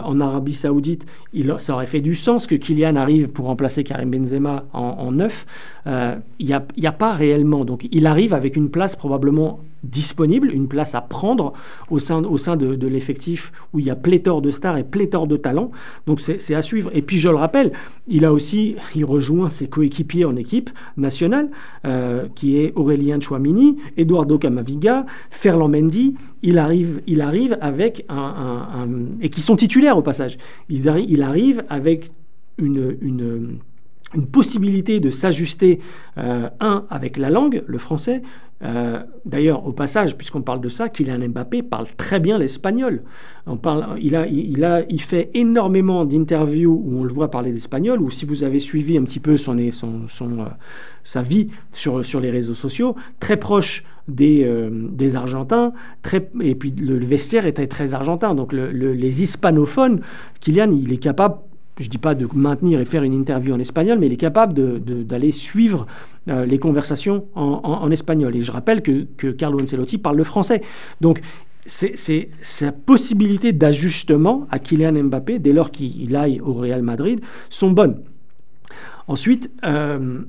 [0.03, 4.11] en Arabie Saoudite, il, ça aurait fait du sens que Kylian arrive pour remplacer Karim
[4.11, 5.47] Benzema en, neuf.
[5.87, 7.65] Il n'y a, a, pas réellement.
[7.65, 11.53] Donc il arrive avec une place probablement disponible, une place à prendre
[11.89, 15.27] au sein, au sein de, l'effectif où il y a pléthore de stars et pléthore
[15.27, 15.71] de talents.
[16.07, 16.89] Donc c'est à suivre.
[16.93, 17.71] Et puis je le rappelle,
[18.07, 21.49] il a aussi, il rejoint ses coéquipiers en équipe nationale,
[21.85, 26.15] euh, qui est Aurélien Chouamini, Eduardo Camaviga, Ferland Mendy.
[26.41, 28.87] Il arrive, il arrive avec un,
[29.21, 30.37] et qui sont titulaires au passage.
[30.69, 32.11] Il arrive, avec
[32.57, 33.59] une, une
[34.13, 35.79] une possibilité de s'ajuster,
[36.17, 38.21] euh, un, avec la langue, le français,
[38.63, 43.03] euh, d'ailleurs, au passage, puisqu'on parle de ça, Kylian Mbappé parle très bien l'espagnol.
[43.99, 48.59] Il, a, fait énormément d'interviews où on le voit parler l'espagnol, ou si vous avez
[48.59, 50.45] suivi un petit peu son, euh,
[51.03, 55.73] sa vie sur, sur les réseaux sociaux, très proche des, euh, des Argentins,
[56.41, 58.35] et puis le, vestiaire était très argentin.
[58.35, 60.01] Donc les hispanophones,
[60.39, 61.37] Kylian, il est capable
[61.77, 64.17] je ne dis pas de maintenir et faire une interview en espagnol, mais il est
[64.17, 64.53] capable
[65.05, 65.87] d'aller suivre
[66.29, 68.35] euh, les conversations en, espagnol.
[68.35, 70.61] Et je rappelle que, que Carlo Ancelotti parle le français.
[70.99, 71.21] Donc,
[71.65, 77.71] c'est sa possibilité d'ajustement à Kylian Mbappé, dès lors qu'il aille au Real Madrid, sont
[77.71, 78.01] bonnes.
[79.07, 80.21] Ensuite, euh,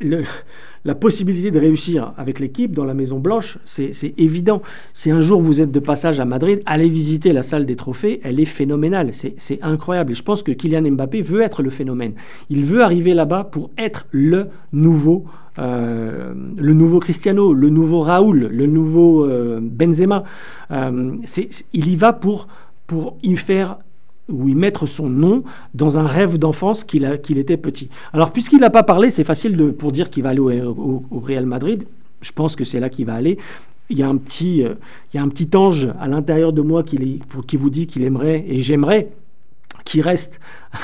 [0.00, 4.62] la possibilité de réussir avec l'équipe dans la Maison Blanche, c'est évident.
[4.94, 8.20] Si un jour vous êtes de passage à Madrid, allez visiter la salle des trophées,
[8.22, 10.12] elle est phénoménale, c'est incroyable.
[10.12, 12.12] Et je pense que Kylian Mbappé veut être le phénomène.
[12.50, 15.24] Il veut arriver là-bas pour être le nouveau,
[15.58, 20.24] euh, le nouveau Cristiano, le nouveau Raoul, le nouveau euh, Benzema.
[20.70, 21.16] Euh,
[21.72, 22.48] il y va pour,
[22.86, 23.78] pour y faire
[24.28, 25.42] ou y mettre son nom
[25.74, 27.88] dans un rêve d'enfance qu'il était petit.
[28.12, 31.84] Alors, puisqu'il n'a pas parlé, c'est facile pour dire qu'il va aller au, Real Madrid.
[32.20, 33.38] Je pense que c'est là qu'il va aller.
[33.90, 34.74] Il y, a un petit, euh,
[35.54, 39.08] ange à l'intérieur de moi qui vous dit qu'il aimerait, et j'aimerais
[39.88, 40.38] qui reste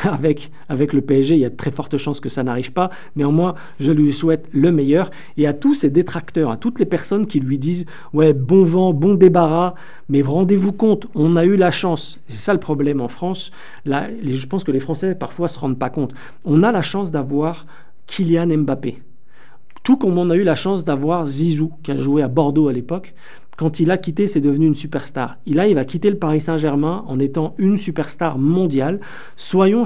[0.05, 1.35] avec, avec le PSG.
[1.35, 2.91] Il y a de très fortes chances que ça n'arrive pas.
[3.17, 5.11] Néanmoins, je lui souhaite le meilleur.
[5.37, 8.95] Et à tous ses détracteurs, à toutes les personnes qui lui disent Ouais, bon vent,
[8.95, 9.75] bon débarras,
[10.09, 12.19] mais rendez-vous compte, on a eu la chance.
[12.29, 13.51] C'est ça le problème en France.
[13.85, 16.15] Je pense que les Français parfois se rendent pas compte.
[16.45, 17.67] On a la chance d'avoir
[18.07, 19.03] Kylian Mbappé.
[19.83, 22.73] Tout comme on a eu la chance d'avoir Zizou, qui a joué à Bordeaux à
[22.73, 23.15] l'époque
[23.57, 25.37] quand il a quitté, c'est devenu une superstar.
[25.47, 29.01] Il a, il va quitter le Paris Saint-Germain en étant une superstar mondiale.
[29.37, 29.85] Soyons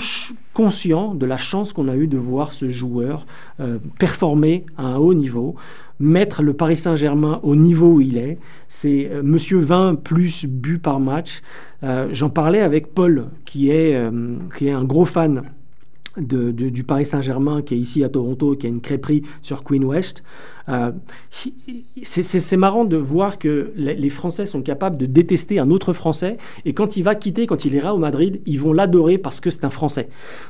[0.55, 3.27] conscients de la chance qu'on a eue de voir ce joueur
[3.61, 5.55] euh, performer à un haut niveau,
[6.01, 8.39] mettre le Paris Saint-Germain au niveau où il est.
[8.69, 11.43] C'est euh, Monsieur 20 plus buts par match.
[11.83, 14.01] Euh, j'en parlais avec Paul, qui est,
[14.57, 15.43] qui est un gros fan
[16.21, 20.23] du Paris Saint-Germain qui est ici à Toronto, qui a une crêperie sur Queen West.
[20.69, 20.93] Euh,
[22.03, 26.75] c'est marrant de voir que les Français sont capables de détester un autre Français et
[26.75, 29.65] quand il va quitter, quand il ira au Madrid, ils vont l'adorer parce que c'est
[29.65, 30.09] un Français.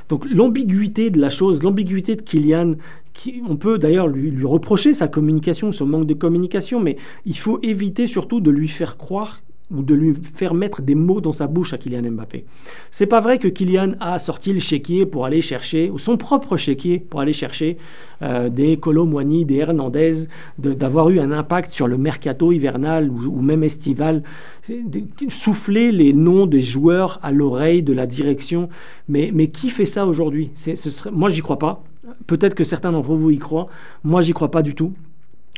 [0.09, 2.73] Donc l'ambiguïté de la chose, l'ambiguïté de Kylian,
[3.13, 7.37] qui, on peut d'ailleurs lui, lui reprocher sa communication, son manque de communication, mais il
[7.37, 9.41] faut éviter surtout de lui faire croire
[9.71, 12.45] ou de lui faire mettre des mots dans sa bouche à Kylian Mbappé.
[12.91, 16.57] C'est pas vrai que Kylian a sorti le chéquier pour aller chercher, ou son propre
[16.57, 17.77] chéquier pour aller chercher
[18.21, 23.63] euh, des Colomboigny, des Hernandez, d'avoir eu un impact sur le mercato hivernal ou, même
[23.63, 24.23] estival,
[25.27, 28.69] souffler les noms des joueurs à l'oreille de la direction.
[29.07, 30.51] Mais, mais qui fait ça aujourd'hui?
[31.11, 31.83] Moi, j'y crois pas.
[32.27, 33.67] Peut-être que certains d'entre vous y croient.
[34.03, 34.93] Moi, j'y crois pas du tout.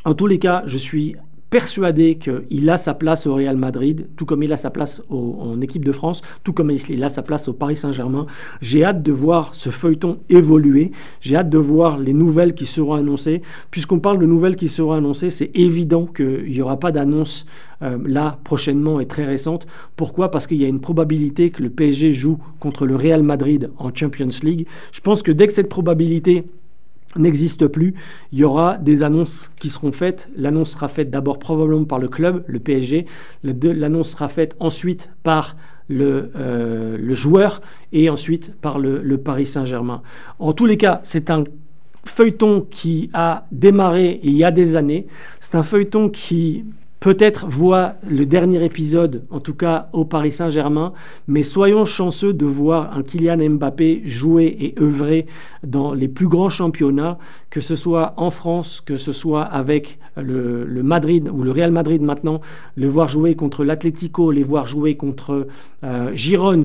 [0.04, 1.16] En tous les cas, je suis
[1.52, 5.60] persuadé qu'il a sa place au Real Madrid, tout comme il a sa place en
[5.60, 8.26] équipe de France, tout comme il a sa place au Paris Saint-Germain.
[8.62, 10.92] J'ai hâte de voir ce feuilleton évoluer.
[11.20, 13.42] J'ai hâte de voir les nouvelles qui seront annoncées.
[13.70, 17.46] Puisqu'on parle de nouvelles qui seront annoncées, c'est évident qu'il n'y aura pas d'annonce
[17.84, 19.68] euh, là prochainement et très récente.
[19.98, 20.32] Pourquoi?
[20.32, 23.94] Parce qu'il y a une probabilité que le PSG joue contre le Real Madrid en
[23.94, 24.68] Champions League.
[24.94, 26.46] Je pense que dès que cette probabilité
[27.16, 27.94] n'existe plus,
[28.32, 30.30] il y aura des annonces qui seront faites.
[30.36, 33.06] L'annonce sera faite d'abord probablement par le club, le PSG.
[33.44, 35.56] L'annonce sera faite ensuite par
[35.88, 40.02] le, euh, joueur et ensuite par le, le Paris Saint-Germain.
[40.40, 41.44] En tous les cas, c'est un
[42.06, 45.08] feuilleton qui a démarré il y a des années.
[45.40, 46.66] C'est un feuilleton qui
[47.02, 50.94] peut-être voit le dernier épisode, en tout cas au Paris Saint-Germain,
[51.28, 55.26] mais soyons chanceux de voir un Kylian Mbappé jouer et œuvrer
[55.64, 57.18] dans les plus grands championnats,
[57.50, 62.04] que ce soit en France, que ce soit avec le, Madrid ou le Real Madrid
[62.04, 62.40] maintenant,
[62.76, 65.48] le voir jouer contre l'Atlético, les voir jouer contre
[65.84, 66.16] euh,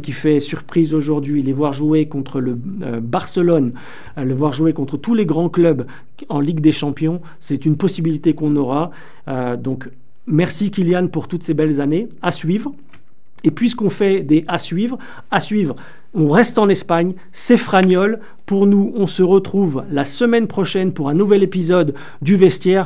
[0.03, 3.73] qui fait surprise aujourd'hui, les voir jouer contre le euh, Barcelone,
[4.19, 5.87] euh, le voir jouer contre tous les grands clubs
[6.29, 8.91] en Ligue des Champions, c'est une possibilité qu'on aura.
[9.59, 9.89] donc
[10.27, 12.09] Merci Kylian pour toutes ces belles années.
[12.23, 12.73] À suivre.
[13.45, 14.99] Et puisqu'on fait des à suivre,
[15.31, 15.77] à suivre,
[16.15, 18.21] on reste en Espagne, c'est Fragnol.
[18.45, 22.85] Pour nous, on se retrouve la semaine prochaine pour un nouvel épisode du vestiaire.